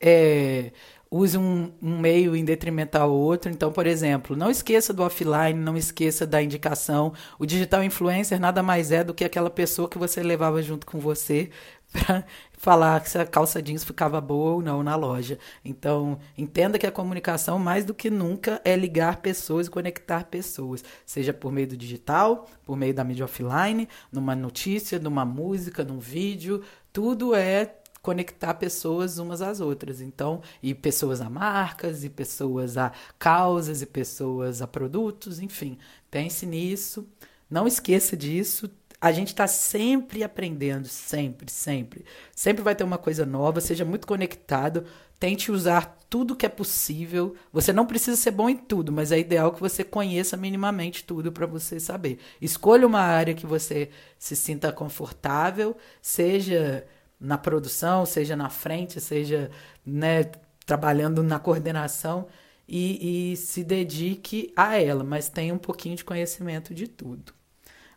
é, 0.00 0.72
use 1.10 1.36
um, 1.38 1.72
um, 1.82 1.98
meio 1.98 2.36
em 2.36 2.44
detrimento 2.44 2.96
ao 2.96 3.12
outro. 3.12 3.50
Então, 3.50 3.72
por 3.72 3.86
exemplo, 3.86 4.36
não 4.36 4.50
esqueça 4.50 4.92
do 4.92 5.02
offline, 5.02 5.58
não 5.58 5.76
esqueça 5.76 6.26
da 6.26 6.42
indicação. 6.42 7.12
O 7.38 7.46
digital 7.46 7.82
influencer 7.82 8.40
nada 8.40 8.62
mais 8.62 8.92
é 8.92 9.02
do 9.04 9.14
que 9.14 9.24
aquela 9.24 9.50
pessoa 9.50 9.88
que 9.88 9.98
você 9.98 10.22
levava 10.22 10.62
junto 10.62 10.86
com 10.86 10.98
você 11.00 11.50
para 11.92 12.24
falar 12.52 13.06
se 13.06 13.18
a 13.18 13.26
calça 13.26 13.62
jeans 13.62 13.84
ficava 13.84 14.20
boa 14.20 14.54
ou 14.54 14.62
não 14.62 14.82
na 14.82 14.96
loja. 14.96 15.38
Então, 15.64 16.18
entenda 16.36 16.78
que 16.78 16.86
a 16.86 16.92
comunicação, 16.92 17.58
mais 17.58 17.84
do 17.84 17.94
que 17.94 18.10
nunca, 18.10 18.60
é 18.64 18.74
ligar 18.76 19.18
pessoas 19.18 19.66
e 19.66 19.70
conectar 19.70 20.24
pessoas, 20.24 20.84
seja 21.04 21.32
por 21.32 21.52
meio 21.52 21.68
do 21.68 21.76
digital, 21.76 22.48
por 22.64 22.76
meio 22.76 22.94
da 22.94 23.04
mídia 23.04 23.24
offline, 23.24 23.88
numa 24.10 24.34
notícia, 24.34 24.98
numa 24.98 25.24
música, 25.24 25.84
num 25.84 25.98
vídeo, 25.98 26.62
tudo 26.92 27.34
é 27.34 27.76
conectar 28.06 28.54
pessoas 28.54 29.18
umas 29.18 29.42
às 29.42 29.60
outras. 29.60 30.00
Então, 30.00 30.40
e 30.62 30.72
pessoas 30.74 31.20
a 31.20 31.28
marcas, 31.28 32.04
e 32.04 32.08
pessoas 32.08 32.76
a 32.76 32.92
causas, 33.18 33.82
e 33.82 33.86
pessoas 33.86 34.62
a 34.62 34.66
produtos, 34.66 35.40
enfim. 35.40 35.76
Pense 36.08 36.46
nisso. 36.46 37.04
Não 37.50 37.66
esqueça 37.66 38.16
disso. 38.16 38.70
A 39.00 39.12
gente 39.12 39.28
está 39.28 39.46
sempre 39.46 40.24
aprendendo, 40.24 40.86
sempre, 40.88 41.50
sempre. 41.50 42.04
Sempre 42.34 42.62
vai 42.62 42.74
ter 42.74 42.84
uma 42.84 42.98
coisa 42.98 43.26
nova, 43.26 43.60
seja 43.60 43.84
muito 43.84 44.06
conectado. 44.06 44.84
Tente 45.18 45.52
usar 45.52 45.98
tudo 46.10 46.36
que 46.36 46.46
é 46.46 46.48
possível. 46.48 47.34
Você 47.52 47.72
não 47.72 47.86
precisa 47.86 48.16
ser 48.16 48.30
bom 48.30 48.48
em 48.48 48.56
tudo, 48.56 48.92
mas 48.92 49.12
é 49.12 49.18
ideal 49.18 49.52
que 49.52 49.60
você 49.60 49.84
conheça 49.84 50.36
minimamente 50.36 51.04
tudo 51.04 51.30
para 51.32 51.46
você 51.46 51.78
saber. 51.78 52.18
Escolha 52.40 52.86
uma 52.86 53.00
área 53.00 53.34
que 53.34 53.46
você 53.46 53.90
se 54.18 54.34
sinta 54.36 54.72
confortável, 54.72 55.76
seja 56.00 56.86
na 57.20 57.38
produção, 57.38 58.04
seja 58.06 58.36
na 58.36 58.50
frente, 58.50 59.00
seja 59.00 59.50
né, 59.84 60.24
trabalhando 60.66 61.22
na 61.22 61.38
coordenação 61.38 62.26
e, 62.68 63.32
e 63.32 63.36
se 63.36 63.62
dedique 63.64 64.52
a 64.56 64.80
ela, 64.80 65.04
mas 65.04 65.28
tenha 65.28 65.54
um 65.54 65.58
pouquinho 65.58 65.96
de 65.96 66.04
conhecimento 66.04 66.74
de 66.74 66.88
tudo. 66.88 67.35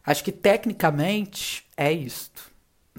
Acho 0.05 0.23
que 0.23 0.31
tecnicamente 0.31 1.65
é 1.75 1.91
isto, 1.91 2.51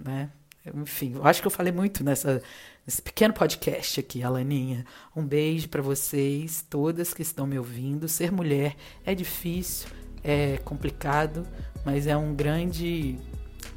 né? 0.02 0.30
Enfim, 0.74 1.14
eu 1.14 1.26
acho 1.26 1.40
que 1.40 1.46
eu 1.46 1.50
falei 1.50 1.72
muito 1.72 2.04
nessa, 2.04 2.42
nesse 2.86 3.00
pequeno 3.00 3.32
podcast 3.32 4.00
aqui, 4.00 4.22
Alaninha. 4.22 4.84
Um 5.16 5.24
beijo 5.24 5.68
para 5.68 5.82
vocês, 5.82 6.64
todas 6.68 7.14
que 7.14 7.22
estão 7.22 7.46
me 7.46 7.58
ouvindo. 7.58 8.06
Ser 8.08 8.30
mulher 8.30 8.76
é 9.04 9.14
difícil, 9.14 9.88
é 10.22 10.58
complicado, 10.58 11.46
mas 11.84 12.06
é 12.06 12.16
um 12.16 12.34
grande 12.34 13.18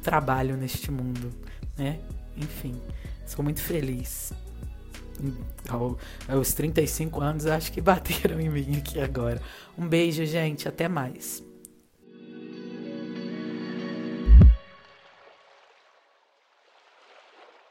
trabalho 0.02 0.56
neste 0.56 0.90
mundo, 0.90 1.32
né? 1.76 1.98
enfim, 2.36 2.80
sou 3.26 3.44
muito 3.44 3.60
feliz. 3.60 4.32
Aos 6.28 6.52
35 6.54 7.20
anos, 7.20 7.46
acho 7.46 7.70
que 7.72 7.80
bateram 7.80 8.40
em 8.40 8.48
mim 8.48 8.78
aqui 8.78 9.00
agora. 9.00 9.40
Um 9.78 9.86
beijo, 9.86 10.26
gente. 10.26 10.68
Até 10.68 10.88
mais. 10.88 11.42